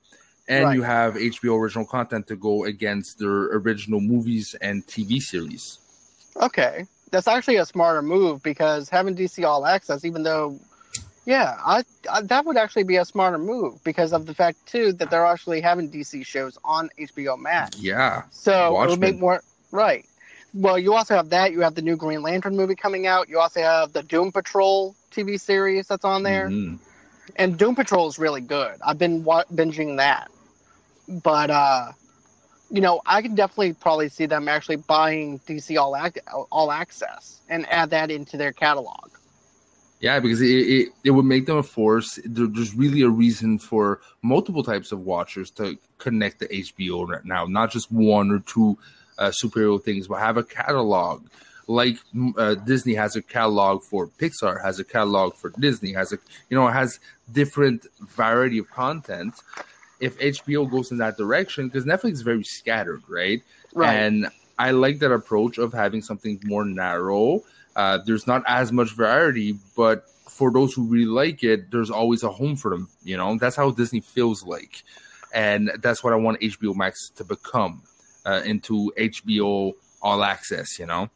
[0.47, 0.75] And Right.
[0.75, 5.79] you have HBO original content to go against their original movies and TV series.
[6.37, 10.59] Okay, that's actually a smarter move because having DC All Access, even though,
[11.25, 14.91] yeah, I, I that would actually be a smarter move because of the fact too
[14.93, 17.77] that they're actually having DC shows on HBO Max.
[17.79, 19.41] Yeah, So it would make more
[19.71, 20.05] right.
[20.55, 21.51] Well, you also have that.
[21.51, 23.27] You have the new Green Lantern movie coming out.
[23.27, 26.79] You also have the Doom Patrol TV series that's on there, Mhm.
[27.35, 28.75] and Doom Patrol is really good.
[28.81, 30.31] I've been wa- binging that,
[31.09, 31.91] but uh,
[32.71, 35.93] you know, I can definitely probably see them actually buying DC All
[36.51, 39.09] All Access and add that into their catalog.
[39.99, 42.17] yeah, because it, it, it would make them a force.
[42.25, 47.45] There's really a reason for multiple types of watchers to connect to HBO right now,
[47.45, 48.77] not just one or two
[49.17, 51.25] uh, superhero things, but have a catalog.
[51.67, 51.97] Like
[52.37, 56.57] uh, Disney has a catalog for Pixar, has a catalog for Disney, has a you
[56.57, 56.99] know has
[57.31, 59.33] different variety of content.
[59.99, 63.41] If HBO goes in that direction, because Netflix is very scattered, right?
[63.73, 63.93] Right.
[63.93, 64.27] And
[64.59, 67.43] I like that approach of having something more narrow.
[67.75, 72.23] Uh, there's not as much variety, but for those who really like it, there's always
[72.23, 72.89] a home for them.
[73.03, 74.83] You know, that's how Disney feels like,
[75.33, 77.83] and that's what I want HBO Max to become
[78.25, 80.79] uh, into HBO All Access.
[80.79, 81.09] You know,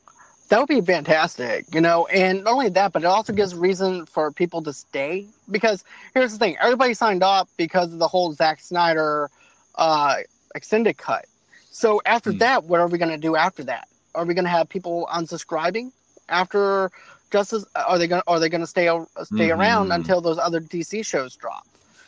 [0.50, 4.06] That would be fantastic, you know, and not only that, but it also gives reason
[4.06, 5.28] for people to stay.
[5.50, 5.84] Because
[6.14, 9.30] here's the thing: everybody signed up because of the whole Zack Snyder
[9.76, 10.16] uh,
[10.56, 11.26] extended cut.
[11.72, 12.38] So after Hmm.
[12.40, 13.88] that, what are we going to do after that?
[14.16, 15.92] Are we going to have people unsubscribing
[16.30, 16.92] after
[17.32, 17.64] Justice?
[17.76, 18.24] Are they going?
[18.28, 18.90] Are they going to stay
[19.24, 19.96] stay around Mhm.
[19.96, 21.66] until those other DC shows drop?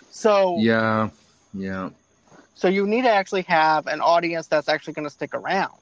[0.10, 1.10] So yeah,
[1.54, 1.90] yeah.
[2.62, 5.74] So you need to actually have an audience that's actually going to stick around.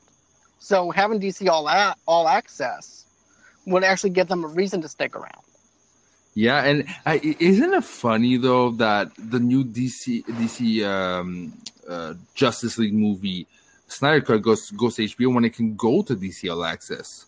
[0.59, 1.67] So having DC all
[2.07, 3.03] all access
[3.65, 5.43] would actually give them a reason to stick around.
[6.35, 11.51] Yeah, and I, isn't it funny though that the new DC DC um,
[11.85, 13.45] uh, Justice League movie
[13.87, 17.25] Snyder Cut goes goes to HBO when it can go to DC All Access?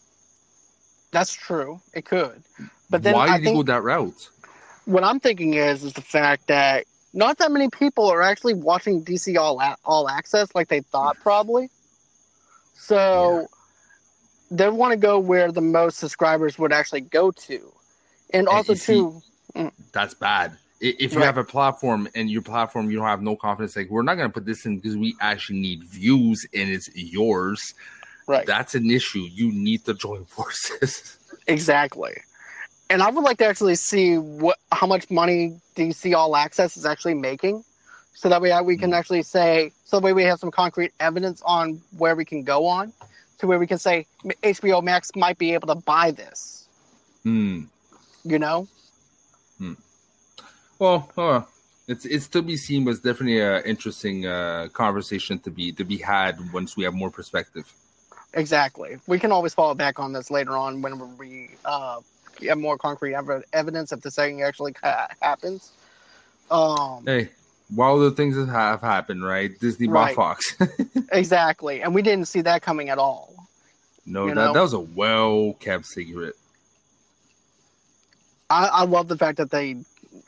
[1.11, 1.81] That's true.
[1.93, 2.41] It could,
[2.89, 4.29] but then why I did you go that route?
[4.85, 9.03] what I'm thinking is is the fact that not that many people are actually watching
[9.03, 11.69] DC all all access like they thought probably.
[12.75, 13.47] So
[14.49, 17.71] they want to go where the most subscribers would actually go to,
[18.33, 19.21] and also see- too.
[19.55, 19.71] Mm.
[19.91, 20.57] That's bad.
[20.79, 21.25] If you Right.
[21.25, 24.27] have a platform and your platform you don't have no confidence, like we're not going
[24.29, 27.75] to put this in because we actually need views and it's yours.
[28.25, 28.47] Right.
[28.47, 29.27] That's an issue.
[29.31, 31.17] You need to join forces.
[31.45, 32.13] Exactly.
[32.91, 36.85] And I would like to actually see what how much money DC All Access is
[36.85, 37.63] actually making,
[38.13, 41.41] so that way we can actually say, so that way we have some concrete evidence
[41.45, 42.91] on where we can go on,
[43.37, 44.05] to where we can say
[44.43, 46.67] HBO Max might be able to buy this.
[47.23, 47.63] Hmm.
[48.25, 48.67] You know?
[49.57, 49.73] Hmm.
[50.77, 51.43] Well, uh,
[51.87, 55.85] it's it's to be seen, but it's definitely an interesting uh, conversation to be to
[55.85, 57.71] be had once we have more perspective.
[58.33, 58.97] Exactly.
[59.07, 62.01] We can always fall back on this later on whenever we uh,
[62.47, 65.71] have more concrete ev- evidence if the thing actually ha- happens.
[66.49, 67.29] Um, Hey,
[67.73, 69.57] while the things that have happened, right?
[69.59, 70.15] Disney Right.
[70.15, 70.55] bought Fox.
[71.11, 71.81] exactly.
[71.81, 73.47] And we didn't see that coming at all.
[74.05, 74.53] no, that know?
[74.53, 76.35] that was a well kept secret.
[78.49, 79.77] I, I love the fact that they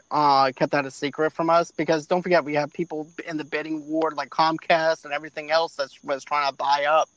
[0.10, 3.44] uh, kept that a secret from us because don't forget we have people in the
[3.44, 7.10] bidding war like Comcast and everything else that was trying to buy up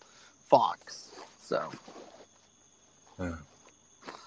[0.48, 1.12] Fox.
[1.42, 1.70] So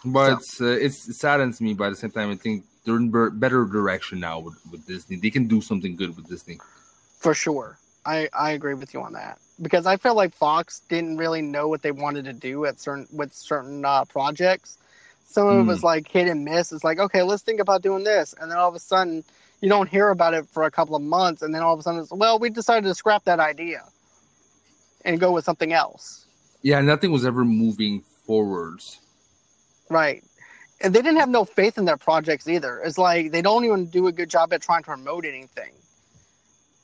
[0.06, 2.96] But So- uh, it's it saddens me, but at the same time, I think they're
[2.96, 5.18] in better direction now with, with Disney.
[5.18, 6.60] They can do something good with Disney.
[7.20, 7.78] For sure.
[8.06, 11.68] I, I agree with you on that because I feel like Fox didn't really know
[11.68, 14.78] what they wanted to do at certain with certain uh, projects.
[15.26, 15.62] Some of mm.
[15.62, 15.86] it was hmm.
[15.86, 16.72] like hit and miss.
[16.72, 19.24] It's like okay, let's think about doing this, and then all of a sudden
[19.62, 21.84] you don't hear about it for a couple of months, and then all of a
[21.84, 23.84] sudden it's well, we decided to scrap that idea
[25.06, 26.26] and go with something else.
[26.62, 29.00] Yeah, nothing was ever moving forwards.
[29.90, 30.24] Right.
[30.82, 32.80] And they didn't have no faith in their projects either.
[32.80, 35.74] It's like they don't even do a good job at trying to promote anything.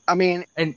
[0.06, 0.74] I mean, and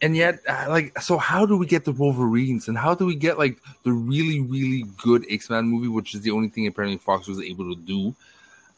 [0.00, 3.14] and yet, uh, like, so how do we get the Wolverines, and how do we
[3.14, 6.98] get like the really, really good X Men movie, which is the only thing apparently
[6.98, 8.14] Fox was able to do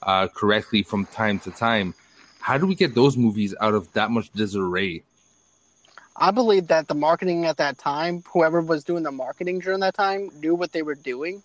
[0.03, 1.95] uh, correctly from time to time?
[2.41, 5.03] How do we get those movies out of that much disarray?
[6.17, 9.95] I believe that the marketing at that time, whoever was doing the marketing during that
[9.95, 11.43] time, knew what they were doing.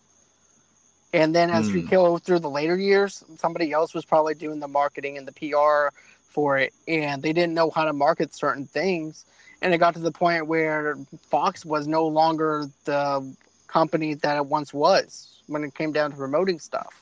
[1.14, 1.74] And then as mm.
[1.74, 1.88] we hmm.
[1.88, 5.94] go through the later years, somebody else was probably doing the marketing and the PR
[6.30, 9.26] for it, and they didn't know how to market certain things.
[9.62, 13.36] And it got to the point where Fox was no longer the
[13.68, 16.98] company that it once was when it came down to promoting stuff.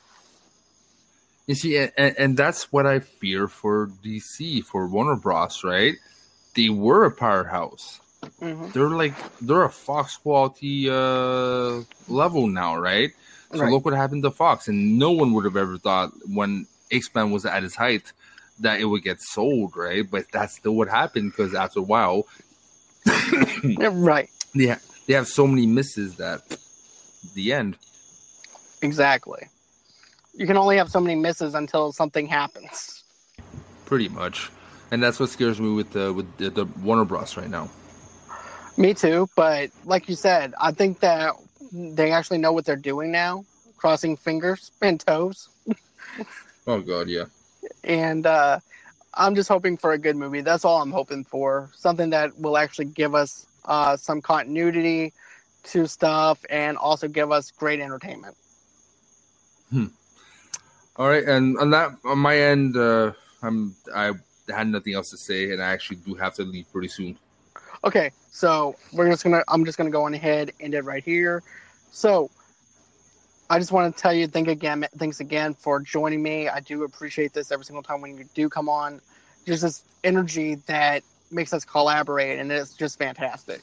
[1.46, 5.96] You see, and, and that's what I fear for DC, for Warner Bros., right?
[6.56, 8.00] they were a powerhouse.
[8.42, 8.72] Mm-hmm.
[8.72, 13.12] They're like they're a Fox quality uh, level now, right?
[13.54, 13.72] So right.
[13.72, 17.32] look what happened to Fox, and no one would have ever thought when X Men
[17.32, 18.14] was at its height
[18.60, 20.10] that it would get sold, right?
[20.10, 22.28] But that's still what happened because after a while,
[23.92, 24.30] right?
[24.54, 24.78] Yeah,
[25.08, 26.58] they have so many misses that
[27.34, 27.78] the end.
[28.82, 29.48] Exactly.
[30.34, 33.04] You can only have so many misses until something happens.
[33.86, 34.52] Pretty much
[34.92, 37.38] and that's what scares me with the with the, the Warner Bros.
[37.38, 37.70] right now.
[38.78, 41.36] Me too, but like you said, I think that
[41.72, 43.46] they actually know what they're doing now,
[43.78, 45.50] crossing fingers and toes.
[46.68, 47.26] oh God, yeah.
[47.84, 48.60] And uh,
[49.14, 50.42] I'm just hoping for a good movie.
[50.42, 51.70] That's all I'm hoping for.
[51.76, 55.14] Something that will actually give us uh, some continuity
[55.64, 58.36] to stuff and also give us great entertainment.
[59.72, 59.88] Hmm.
[60.96, 64.12] All right, and on that, on my end, uh, I'm I
[64.50, 67.18] had nothing else to say, and I actually do have to leave pretty soon.
[67.84, 69.44] Okay, so we're just gonna.
[69.48, 71.44] I'm just gonna go on ahead end it right here.
[71.92, 72.30] So,
[73.50, 76.50] I just want to tell you, thank again, thanks again for joining me.
[76.50, 79.02] I do appreciate this every single time when you do come on.
[79.46, 83.62] There's this energy that makes us collaborate, and it's just fantastic.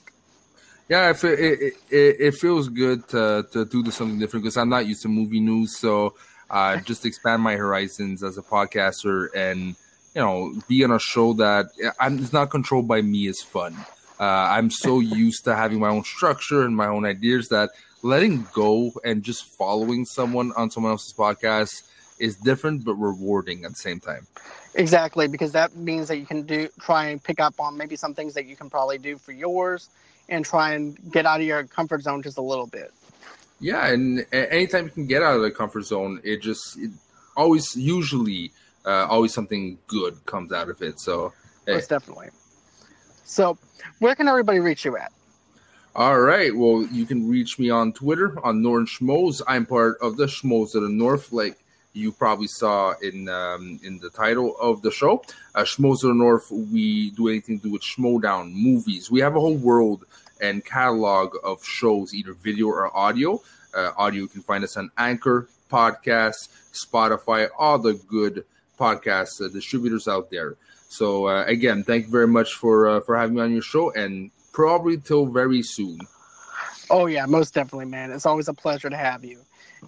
[0.89, 4.87] Yeah, it, it, it, it feels good to, to do something different because I'm not
[4.87, 5.77] used to movie news.
[5.77, 6.14] So
[6.49, 9.75] uh, just expand my horizons as a podcaster and
[10.14, 11.67] you know, be on a show that
[12.01, 13.77] I'm, it's not controlled by me is fun.
[14.19, 17.71] Uh, I'm so used to having my own structure and my own ideas that
[18.03, 21.83] letting go and just following someone on someone else's podcast
[22.19, 24.27] is different but rewarding at the same time.
[24.75, 28.14] Exactly, because that means that you can do try and pick up on maybe some
[28.14, 29.89] things that you can probably do for yours
[30.29, 32.93] and try and get out of your comfort zone just a little bit.
[33.59, 36.91] Yeah, and anytime you can get out of the comfort zone, it just it
[37.37, 38.53] always usually
[38.85, 41.01] uh, always something good comes out of it.
[41.01, 41.33] So,
[41.67, 41.75] hey.
[41.75, 42.29] most definitely.
[43.27, 43.59] So,
[43.99, 45.12] where can everybody reach you at?
[45.97, 46.55] All right.
[46.55, 49.43] Well, you can reach me on Twitter on Northern Schmoes.
[49.49, 51.59] I'm part of the Schmoes of the North, like
[51.93, 55.24] you probably saw in um, in the title of the show.
[55.55, 56.51] Uh, Schmoes of the North.
[56.51, 59.11] We do anything to do with Schmoedown movies.
[59.11, 60.05] We have a whole world
[60.41, 63.43] and catalog of shows, either video or audio.
[63.74, 68.45] Uh, audio, you can find us on Anchor, Podcast, Spotify, all the good
[68.79, 70.57] podcast uh, distributors out there.
[70.89, 73.93] So uh, again, thank you very much for uh, for having me on your show,
[73.93, 75.99] and probably till very soon.
[76.89, 78.12] Oh yeah, most definitely, man.
[78.12, 79.41] It's always a pleasure to have you.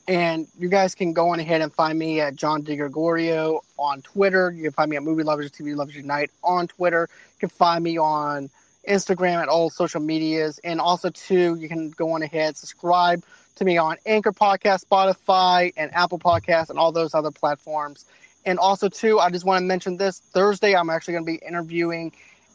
[0.07, 4.51] And you guys can go on ahead and find me at John DiGregorio on Twitter.
[4.51, 7.09] You can find me at Movie Lovers TV Lovers Unite on Twitter.
[7.35, 8.51] You can find me on
[8.89, 10.59] Instagram at all social medias.
[10.65, 13.25] And also too, you can go on ahead, subscribe
[13.57, 18.07] to me on Anchor Podcast, Spotify, and Apple Podcast, and all those other platforms.
[18.49, 21.47] And also, too, I just want to mention this Thursday, I'm actually going to be
[21.47, 22.13] interviewing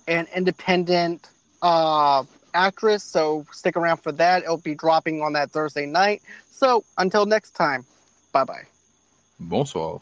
[0.07, 1.30] an independent
[1.61, 2.24] uh,
[2.56, 3.03] actress.
[3.03, 4.41] So stick around for that.
[4.41, 6.24] It'll be dropping on that Thursday night.
[6.49, 7.86] So until next time,
[8.32, 8.64] bye bye.
[9.40, 10.02] Bonsoir.